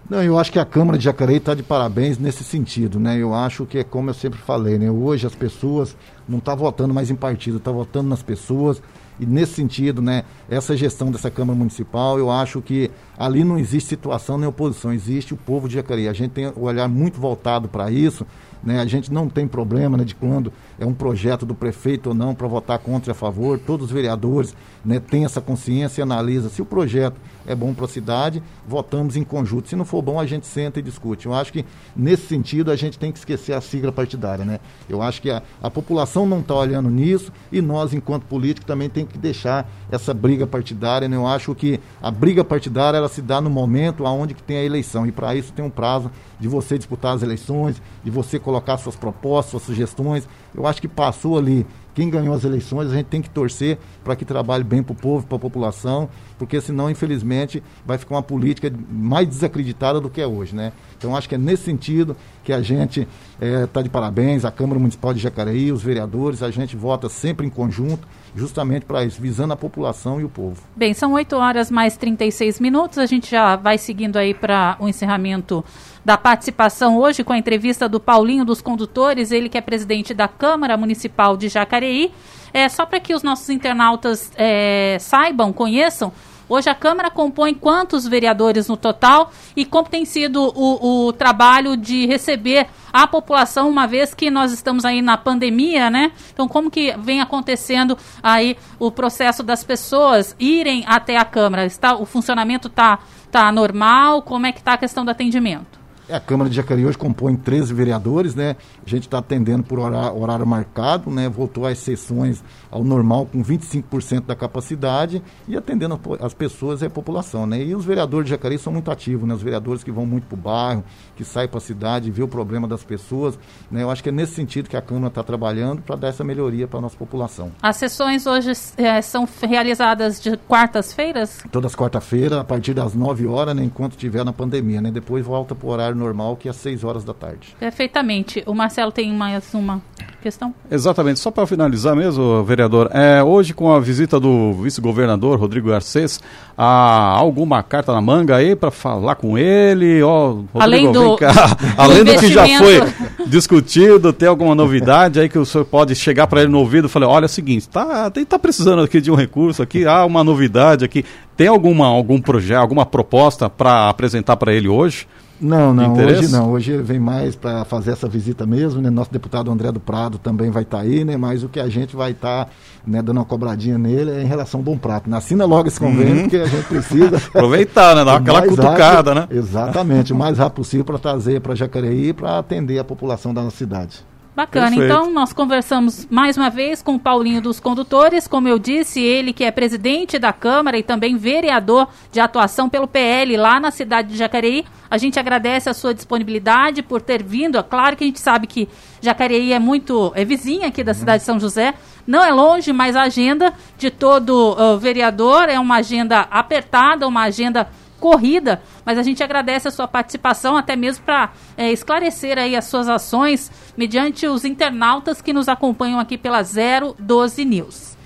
Não, 0.08 0.22
eu 0.22 0.38
acho 0.38 0.52
que 0.52 0.58
a 0.58 0.64
Câmara 0.64 0.96
de 0.96 1.04
Jacareí 1.04 1.38
está 1.38 1.52
de 1.52 1.64
parabéns 1.64 2.16
nesse 2.16 2.44
sentido, 2.44 3.00
né? 3.00 3.18
Eu 3.18 3.34
acho 3.34 3.66
que 3.66 3.78
é 3.78 3.84
como 3.84 4.08
eu 4.08 4.14
sempre 4.14 4.38
falei, 4.38 4.78
né? 4.78 4.88
Hoje 4.88 5.26
as 5.26 5.34
pessoas 5.34 5.96
não 6.28 6.38
estão 6.38 6.54
tá 6.54 6.60
votando 6.60 6.94
mais 6.94 7.10
em 7.10 7.16
partido, 7.16 7.56
estão 7.56 7.72
tá 7.72 7.78
votando 7.78 8.08
nas 8.08 8.22
pessoas. 8.22 8.80
E 9.18 9.26
nesse 9.26 9.54
sentido, 9.54 10.00
né, 10.00 10.24
essa 10.48 10.76
gestão 10.76 11.10
dessa 11.10 11.30
Câmara 11.30 11.58
Municipal, 11.58 12.18
eu 12.18 12.30
acho 12.30 12.60
que 12.60 12.90
ali 13.18 13.42
não 13.42 13.58
existe 13.58 13.88
situação 13.88 14.36
nem 14.38 14.46
oposição, 14.46 14.92
existe 14.92 15.34
o 15.34 15.36
povo 15.36 15.68
de 15.68 15.74
Jacareí. 15.74 16.06
A 16.06 16.12
gente 16.12 16.30
tem 16.32 16.46
o 16.48 16.60
olhar 16.60 16.86
muito 16.86 17.18
voltado 17.18 17.66
para 17.66 17.90
isso, 17.90 18.24
né? 18.62 18.80
A 18.80 18.86
gente 18.86 19.12
não 19.12 19.28
tem 19.28 19.48
problema 19.48 19.96
né, 19.96 20.04
de 20.04 20.14
quando 20.14 20.52
é 20.78 20.86
um 20.86 20.94
projeto 20.94 21.46
do 21.46 21.54
prefeito 21.54 22.08
ou 22.08 22.14
não 22.14 22.34
para 22.34 22.46
votar 22.46 22.78
contra 22.78 23.10
ou 23.10 23.12
a 23.12 23.14
favor. 23.14 23.58
Todos 23.58 23.86
os 23.86 23.92
vereadores 23.92 24.54
né, 24.84 25.00
têm 25.00 25.24
essa 25.24 25.40
consciência 25.40 26.00
e 26.00 26.02
analisam 26.02 26.50
se 26.50 26.60
o 26.60 26.66
projeto 26.66 27.20
é 27.46 27.54
bom 27.54 27.72
para 27.72 27.84
a 27.84 27.88
cidade, 27.88 28.42
votamos 28.66 29.16
em 29.16 29.22
conjunto. 29.22 29.68
Se 29.68 29.76
não 29.76 29.84
for 29.84 30.02
bom, 30.02 30.18
a 30.18 30.26
gente 30.26 30.46
senta 30.46 30.80
e 30.80 30.82
discute. 30.82 31.26
Eu 31.26 31.34
acho 31.34 31.52
que, 31.52 31.64
nesse 31.94 32.26
sentido, 32.26 32.70
a 32.70 32.76
gente 32.76 32.98
tem 32.98 33.12
que 33.12 33.18
esquecer 33.18 33.52
a 33.52 33.60
sigla 33.60 33.92
partidária. 33.92 34.44
Né? 34.44 34.58
Eu 34.88 35.00
acho 35.00 35.22
que 35.22 35.30
a, 35.30 35.42
a 35.62 35.70
população 35.70 36.26
não 36.26 36.40
está 36.40 36.54
olhando 36.54 36.90
nisso 36.90 37.32
e 37.52 37.62
nós, 37.62 37.94
enquanto 37.94 38.24
políticos, 38.24 38.66
também 38.66 38.88
tem 38.88 39.06
que 39.06 39.16
deixar 39.16 39.70
essa 39.90 40.12
briga 40.12 40.46
partidária. 40.46 41.08
Né? 41.08 41.16
Eu 41.16 41.26
acho 41.26 41.54
que 41.54 41.80
a 42.02 42.10
briga 42.10 42.44
partidária 42.44 42.98
ela 42.98 43.08
se 43.08 43.22
dá 43.22 43.40
no 43.40 43.48
momento 43.48 44.04
onde 44.04 44.34
que 44.34 44.42
tem 44.42 44.58
a 44.58 44.64
eleição 44.64 45.06
e 45.06 45.12
para 45.12 45.34
isso 45.34 45.52
tem 45.52 45.64
um 45.64 45.70
prazo 45.70 46.10
de 46.38 46.48
você 46.48 46.76
disputar 46.76 47.14
as 47.14 47.22
eleições, 47.22 47.80
de 48.04 48.10
você 48.10 48.38
colocar 48.38 48.76
suas 48.78 48.96
propostas, 48.96 49.52
suas 49.52 49.62
sugestões. 49.62 50.28
Eu 50.54 50.66
acho 50.66 50.80
que 50.80 50.88
passou 50.88 51.38
ali 51.38 51.66
quem 51.96 52.10
ganhou 52.10 52.34
as 52.34 52.44
eleições, 52.44 52.90
a 52.90 52.94
gente 52.94 53.06
tem 53.06 53.22
que 53.22 53.30
torcer 53.30 53.78
para 54.04 54.14
que 54.14 54.22
trabalhe 54.22 54.62
bem 54.62 54.82
para 54.82 54.92
o 54.92 54.94
povo, 54.94 55.26
para 55.26 55.36
a 55.36 55.40
população, 55.40 56.10
porque 56.38 56.60
senão, 56.60 56.90
infelizmente, 56.90 57.62
vai 57.86 57.96
ficar 57.96 58.16
uma 58.16 58.22
política 58.22 58.70
mais 58.90 59.26
desacreditada 59.26 59.98
do 59.98 60.10
que 60.10 60.20
é 60.20 60.26
hoje, 60.26 60.54
né? 60.54 60.74
Então, 60.98 61.16
acho 61.16 61.26
que 61.26 61.34
é 61.34 61.38
nesse 61.38 61.62
sentido 61.62 62.14
que 62.44 62.52
a 62.52 62.60
gente 62.60 63.08
está 63.40 63.80
eh, 63.80 63.80
é, 63.80 63.82
de 63.82 63.88
parabéns, 63.88 64.44
a 64.44 64.50
Câmara 64.50 64.78
Municipal 64.78 65.14
de 65.14 65.20
Jacareí, 65.20 65.72
os 65.72 65.82
vereadores, 65.82 66.42
a 66.42 66.50
gente 66.50 66.76
vota 66.76 67.08
sempre 67.08 67.46
em 67.46 67.50
conjunto, 67.50 68.06
justamente 68.36 68.84
para 68.84 69.04
isso, 69.04 69.20
visando 69.20 69.54
a 69.54 69.56
população 69.56 70.20
e 70.20 70.24
o 70.24 70.28
povo. 70.28 70.62
Bem, 70.76 70.92
são 70.92 71.14
8 71.14 71.34
horas 71.36 71.70
mais 71.70 71.96
36 71.96 72.60
minutos, 72.60 72.98
a 72.98 73.06
gente 73.06 73.30
já 73.30 73.56
vai 73.56 73.78
seguindo 73.78 74.16
aí 74.16 74.34
para 74.34 74.76
o 74.78 74.86
encerramento 74.88 75.64
da 76.04 76.16
participação 76.16 76.98
hoje 76.98 77.24
com 77.24 77.32
a 77.32 77.38
entrevista 77.38 77.88
do 77.88 77.98
Paulinho 77.98 78.44
dos 78.44 78.60
Condutores, 78.60 79.32
ele 79.32 79.48
que 79.48 79.58
é 79.58 79.60
presidente 79.60 80.14
da 80.14 80.28
Câmara 80.28 80.76
Municipal 80.76 81.36
de 81.36 81.48
Jacareí. 81.48 82.12
É, 82.52 82.68
só 82.68 82.86
para 82.86 83.00
que 83.00 83.14
os 83.14 83.22
nossos 83.22 83.50
internautas 83.50 84.30
é, 84.36 84.96
saibam, 85.00 85.52
conheçam, 85.52 86.12
Hoje 86.48 86.70
a 86.70 86.74
Câmara 86.74 87.10
compõe 87.10 87.54
quantos 87.54 88.06
vereadores 88.06 88.68
no 88.68 88.76
total 88.76 89.32
e 89.56 89.64
como 89.64 89.88
tem 89.88 90.04
sido 90.04 90.52
o, 90.54 91.06
o, 91.06 91.12
trabalho 91.12 91.76
de 91.76 92.06
receber 92.06 92.68
a 92.92 93.06
população, 93.06 93.68
uma 93.68 93.86
vez 93.86 94.14
que 94.14 94.30
nós 94.30 94.52
estamos 94.52 94.84
aí 94.84 95.02
na 95.02 95.16
pandemia, 95.16 95.90
né? 95.90 96.12
Então, 96.32 96.46
como 96.46 96.70
que 96.70 96.94
vem 96.98 97.20
acontecendo 97.20 97.98
aí 98.22 98.56
o 98.78 98.90
processo 98.92 99.42
das 99.42 99.64
pessoas 99.64 100.36
irem 100.38 100.84
até 100.86 101.16
a 101.16 101.24
Câmara? 101.24 101.66
Está, 101.66 101.96
o 101.96 102.06
funcionamento 102.06 102.68
está 102.68 103.00
tá 103.30 103.50
normal? 103.50 104.22
Como 104.22 104.46
é 104.46 104.52
que 104.52 104.60
está 104.60 104.74
a 104.74 104.78
questão 104.78 105.04
do 105.04 105.10
atendimento? 105.10 105.85
É, 106.08 106.14
a 106.14 106.20
Câmara 106.20 106.48
de 106.48 106.54
Jacareí 106.54 106.86
hoje 106.86 106.96
compõe 106.96 107.34
13 107.34 107.74
vereadores, 107.74 108.32
né? 108.32 108.54
A 108.84 108.88
gente 108.88 109.08
está 109.08 109.18
atendendo 109.18 109.64
por 109.64 109.80
horário, 109.80 110.16
horário, 110.16 110.46
marcado, 110.46 111.10
né? 111.10 111.28
Voltou 111.28 111.66
às 111.66 111.78
sessões 111.78 112.44
ao 112.70 112.84
normal 112.84 113.26
com 113.26 113.42
25% 113.42 114.24
da 114.24 114.36
capacidade 114.36 115.20
e 115.48 115.56
atendendo 115.56 116.00
as 116.20 116.32
pessoas 116.32 116.80
e 116.82 116.86
a 116.86 116.90
população, 116.90 117.44
né? 117.44 117.60
E 117.60 117.74
os 117.74 117.84
vereadores 117.84 118.26
de 118.26 118.30
Jacareí 118.30 118.56
são 118.56 118.72
muito 118.72 118.88
ativos, 118.88 119.26
né? 119.26 119.34
Os 119.34 119.42
vereadores 119.42 119.82
que 119.82 119.90
vão 119.90 120.06
muito 120.06 120.28
para 120.28 120.34
o 120.34 120.40
bairro, 120.40 120.84
que 121.16 121.24
saem 121.24 121.48
para 121.48 121.58
a 121.58 121.60
cidade, 121.60 122.08
vê 122.08 122.22
o 122.22 122.28
problema 122.28 122.68
das 122.68 122.84
pessoas, 122.84 123.36
né? 123.68 123.82
Eu 123.82 123.90
acho 123.90 124.00
que 124.00 124.08
é 124.08 124.12
nesse 124.12 124.34
sentido 124.34 124.68
que 124.68 124.76
a 124.76 124.82
Câmara 124.82 125.08
está 125.08 125.24
trabalhando 125.24 125.82
para 125.82 125.96
dar 125.96 126.08
essa 126.08 126.22
melhoria 126.22 126.68
para 126.68 126.78
a 126.78 126.82
nossa 126.82 126.96
população. 126.96 127.50
As 127.60 127.78
sessões 127.78 128.28
hoje 128.28 128.52
é, 128.76 129.02
são 129.02 129.28
realizadas 129.42 130.20
de 130.20 130.36
quartas-feiras? 130.36 131.42
Todas 131.50 131.74
quarta-feira, 131.74 132.42
a 132.42 132.44
partir 132.44 132.74
das 132.74 132.94
9 132.94 133.26
horas, 133.26 133.56
né? 133.56 133.64
Enquanto 133.64 133.92
estiver 133.92 134.24
na 134.24 134.32
pandemia, 134.32 134.80
né? 134.80 134.92
Depois 134.92 135.26
volta 135.26 135.52
para 135.52 135.66
o 135.66 135.70
horário 135.70 135.95
normal, 135.96 136.36
que 136.36 136.48
é 136.48 136.50
às 136.50 136.56
6 136.56 136.84
horas 136.84 137.04
da 137.04 137.14
tarde. 137.14 137.56
Perfeitamente. 137.58 138.42
O 138.46 138.54
Marcelo 138.54 138.92
tem 138.92 139.12
mais 139.12 139.52
uma 139.54 139.82
questão? 140.26 140.52
Exatamente. 140.70 141.20
Só 141.20 141.30
para 141.30 141.46
finalizar 141.46 141.94
mesmo, 141.94 142.42
vereador, 142.42 142.90
é, 142.92 143.22
hoje 143.22 143.54
com 143.54 143.72
a 143.72 143.78
visita 143.78 144.18
do 144.18 144.52
vice-governador 144.54 145.38
Rodrigo 145.38 145.68
Garcês, 145.68 146.20
há 146.58 147.16
alguma 147.16 147.62
carta 147.62 147.92
na 147.92 148.00
manga 148.00 148.34
aí 148.34 148.56
para 148.56 148.72
falar 148.72 149.14
com 149.14 149.38
ele? 149.38 150.02
Oh, 150.02 150.44
Rodrigo, 150.52 150.60
Além 150.60 150.92
do, 150.92 151.16
Além 151.78 152.04
do 152.04 152.18
que 152.18 152.28
já 152.28 152.46
foi 152.58 152.80
discutido, 153.26 154.12
tem 154.12 154.28
alguma 154.28 154.54
novidade 154.54 155.20
aí 155.20 155.28
que 155.28 155.38
o 155.38 155.46
senhor 155.46 155.64
pode 155.64 155.94
chegar 155.94 156.26
para 156.26 156.42
ele 156.42 156.50
no 156.50 156.58
ouvido 156.58 156.86
e 156.86 156.90
falar, 156.90 157.08
olha, 157.08 157.24
é 157.24 157.26
o 157.26 157.28
seguinte, 157.28 157.68
tá, 157.68 158.10
tem, 158.10 158.24
tá 158.24 158.38
precisando 158.38 158.82
aqui 158.82 159.00
de 159.00 159.10
um 159.10 159.14
recurso 159.14 159.62
aqui, 159.62 159.86
há 159.86 160.04
uma 160.04 160.24
novidade 160.24 160.84
aqui. 160.84 161.04
Tem 161.36 161.46
alguma, 161.46 161.86
algum 161.86 162.20
projeto, 162.20 162.60
alguma 162.60 162.86
proposta 162.86 163.48
para 163.48 163.88
apresentar 163.88 164.36
para 164.36 164.52
ele 164.52 164.68
hoje? 164.68 165.06
Não, 165.40 165.74
não, 165.74 165.94
hoje 165.94 166.28
não. 166.28 166.50
Hoje 166.50 166.76
vem 166.78 166.98
mais 166.98 167.36
para 167.36 167.64
fazer 167.64 167.92
essa 167.92 168.08
visita 168.08 168.46
mesmo, 168.46 168.80
né? 168.80 168.90
Nosso 168.90 169.12
deputado 169.12 169.50
André 169.50 169.70
do 169.70 169.80
Prado 169.80 170.18
também 170.18 170.50
vai 170.50 170.62
estar 170.62 170.78
tá 170.78 170.82
aí, 170.82 171.04
né? 171.04 171.16
Mas 171.16 171.42
o 171.42 171.48
que 171.48 171.60
a 171.60 171.68
gente 171.68 171.94
vai 171.94 172.12
estar 172.12 172.46
tá, 172.46 172.50
né, 172.86 173.02
dando 173.02 173.18
uma 173.18 173.24
cobradinha 173.24 173.76
nele 173.76 174.10
é 174.10 174.22
em 174.22 174.26
relação 174.26 174.60
ao 174.60 174.64
Bom 174.64 174.78
Prato. 174.78 175.12
Assina 175.14 175.44
logo 175.44 175.68
esse 175.68 175.78
convênio, 175.78 176.14
uhum. 176.14 176.22
porque 176.22 176.36
a 176.36 176.46
gente 176.46 176.64
precisa. 176.64 177.16
Aproveitar, 177.28 177.94
né? 177.94 178.04
Dar 178.04 178.16
aquela 178.16 178.42
cutucada, 178.42 179.12
rápido, 179.12 179.14
né? 179.14 179.28
Exatamente, 179.30 180.12
o 180.12 180.16
mais 180.16 180.38
rápido 180.38 180.56
possível 180.56 180.84
para 180.84 180.98
trazer 180.98 181.40
para 181.40 181.54
Jacareí 181.54 182.12
para 182.12 182.38
atender 182.38 182.78
a 182.78 182.84
população 182.84 183.34
da 183.34 183.42
nossa 183.42 183.56
cidade. 183.56 184.04
Bacana. 184.36 184.66
Perfeito. 184.66 184.84
Então, 184.84 185.10
nós 185.10 185.32
conversamos 185.32 186.06
mais 186.10 186.36
uma 186.36 186.50
vez 186.50 186.82
com 186.82 186.96
o 186.96 187.00
Paulinho 187.00 187.40
dos 187.40 187.58
Condutores, 187.58 188.28
como 188.28 188.46
eu 188.46 188.58
disse, 188.58 189.00
ele 189.00 189.32
que 189.32 189.42
é 189.42 189.50
presidente 189.50 190.18
da 190.18 190.30
Câmara 190.30 190.76
e 190.76 190.82
também 190.82 191.16
vereador 191.16 191.88
de 192.12 192.20
atuação 192.20 192.68
pelo 192.68 192.86
PL 192.86 193.34
lá 193.38 193.58
na 193.58 193.70
cidade 193.70 194.08
de 194.08 194.16
Jacareí. 194.18 194.66
A 194.90 194.98
gente 194.98 195.18
agradece 195.18 195.70
a 195.70 195.74
sua 195.74 195.94
disponibilidade 195.94 196.82
por 196.82 197.00
ter 197.00 197.22
vindo. 197.22 197.56
É 197.56 197.62
claro 197.62 197.96
que 197.96 198.04
a 198.04 198.06
gente 198.06 198.20
sabe 198.20 198.46
que 198.46 198.68
Jacareí 199.00 199.54
é 199.54 199.58
muito 199.58 200.12
é 200.14 200.22
vizinha 200.22 200.68
aqui 200.68 200.84
da 200.84 200.92
uhum. 200.92 200.98
cidade 200.98 201.20
de 201.20 201.24
São 201.24 201.40
José. 201.40 201.72
Não 202.06 202.22
é 202.22 202.30
longe, 202.30 202.74
mas 202.74 202.94
a 202.94 203.04
agenda 203.04 203.54
de 203.78 203.90
todo 203.90 204.52
uh, 204.52 204.76
vereador 204.76 205.48
é 205.48 205.58
uma 205.58 205.76
agenda 205.76 206.20
apertada, 206.30 207.08
uma 207.08 207.22
agenda 207.22 207.66
corrida, 208.06 208.62
mas 208.84 208.98
a 208.98 209.02
gente 209.02 209.20
agradece 209.20 209.66
a 209.66 209.70
sua 209.72 209.88
participação, 209.88 210.56
até 210.56 210.76
mesmo 210.76 211.04
para 211.04 211.32
é, 211.56 211.72
esclarecer 211.72 212.38
aí 212.38 212.54
as 212.54 212.66
suas 212.66 212.88
ações 212.88 213.50
mediante 213.76 214.28
os 214.28 214.44
internautas 214.44 215.20
que 215.20 215.32
nos 215.32 215.48
acompanham 215.48 215.98
aqui 215.98 216.16
pela 216.16 216.40
012 216.40 217.44
News. 217.44 217.96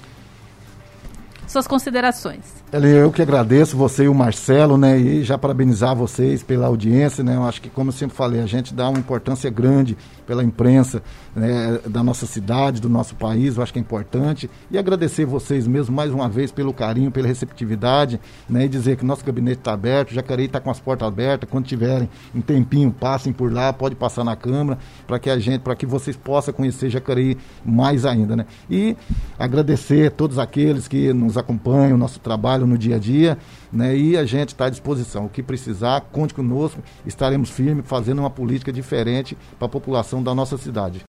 Suas 1.46 1.66
considerações. 1.66 2.60
Eu 2.72 3.10
que 3.10 3.20
agradeço 3.20 3.76
você 3.76 4.04
e 4.04 4.08
o 4.08 4.14
Marcelo, 4.14 4.78
né? 4.78 4.96
E 4.96 5.24
já 5.24 5.36
parabenizar 5.36 5.94
vocês 5.94 6.42
pela 6.42 6.68
audiência, 6.68 7.22
né? 7.22 7.34
Eu 7.34 7.44
acho 7.44 7.60
que, 7.60 7.68
como 7.68 7.90
eu 7.90 7.92
sempre 7.92 8.16
falei, 8.16 8.40
a 8.40 8.46
gente 8.46 8.72
dá 8.72 8.88
uma 8.88 9.00
importância 9.00 9.50
grande 9.50 9.98
pela 10.30 10.44
imprensa 10.44 11.02
né, 11.34 11.80
da 11.88 12.04
nossa 12.04 12.26
cidade, 12.26 12.80
do 12.80 12.88
nosso 12.88 13.16
país, 13.16 13.56
eu 13.56 13.62
acho 13.64 13.72
que 13.72 13.80
é 13.80 13.82
importante. 13.82 14.48
E 14.70 14.78
agradecer 14.78 15.24
vocês 15.24 15.66
mesmo 15.66 15.92
mais 15.92 16.12
uma 16.12 16.28
vez 16.28 16.52
pelo 16.52 16.72
carinho, 16.72 17.10
pela 17.10 17.26
receptividade, 17.26 18.20
né? 18.48 18.66
E 18.66 18.68
dizer 18.68 18.96
que 18.96 19.04
nosso 19.04 19.24
gabinete 19.24 19.58
está 19.58 19.72
aberto, 19.72 20.14
Jacareí 20.14 20.46
está 20.46 20.60
com 20.60 20.70
as 20.70 20.78
portas 20.78 21.08
abertas. 21.08 21.50
Quando 21.50 21.64
tiverem 21.64 22.08
um 22.32 22.40
tempinho, 22.40 22.92
passem 22.92 23.32
por 23.32 23.52
lá, 23.52 23.72
pode 23.72 23.96
passar 23.96 24.22
na 24.22 24.36
Câmara, 24.36 24.78
para 25.06 25.18
que 25.18 25.28
a 25.28 25.38
gente, 25.38 25.62
para 25.62 25.74
que 25.74 25.84
vocês 25.84 26.16
possam 26.16 26.54
conhecer 26.54 26.90
Jacareí 26.90 27.36
mais 27.64 28.04
ainda, 28.04 28.36
né? 28.36 28.46
E 28.70 28.96
agradecer 29.36 30.06
a 30.06 30.10
todos 30.12 30.38
aqueles 30.38 30.86
que 30.86 31.12
nos 31.12 31.36
acompanham, 31.36 31.96
o 31.96 31.98
nosso 31.98 32.20
trabalho 32.20 32.60
trabalho 32.60 32.66
no 32.66 32.78
dia 32.78 32.96
a 32.96 32.98
dia, 32.98 33.38
né? 33.72 33.96
E 33.96 34.16
a 34.16 34.24
gente 34.24 34.48
está 34.48 34.66
à 34.66 34.70
disposição. 34.70 35.26
O 35.26 35.28
que 35.28 35.42
precisar, 35.42 36.00
conte 36.12 36.34
conosco, 36.34 36.82
estaremos 37.06 37.50
firmes 37.50 37.84
fazendo 37.86 38.20
uma 38.20 38.30
política 38.30 38.72
diferente 38.72 39.36
para 39.58 39.66
a 39.66 39.70
população 39.70 40.22
da 40.22 40.34
nossa 40.34 40.56
cidade. 40.56 41.02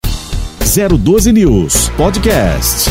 012 1.00 1.32
News 1.34 1.89
Podcast. 1.97 2.89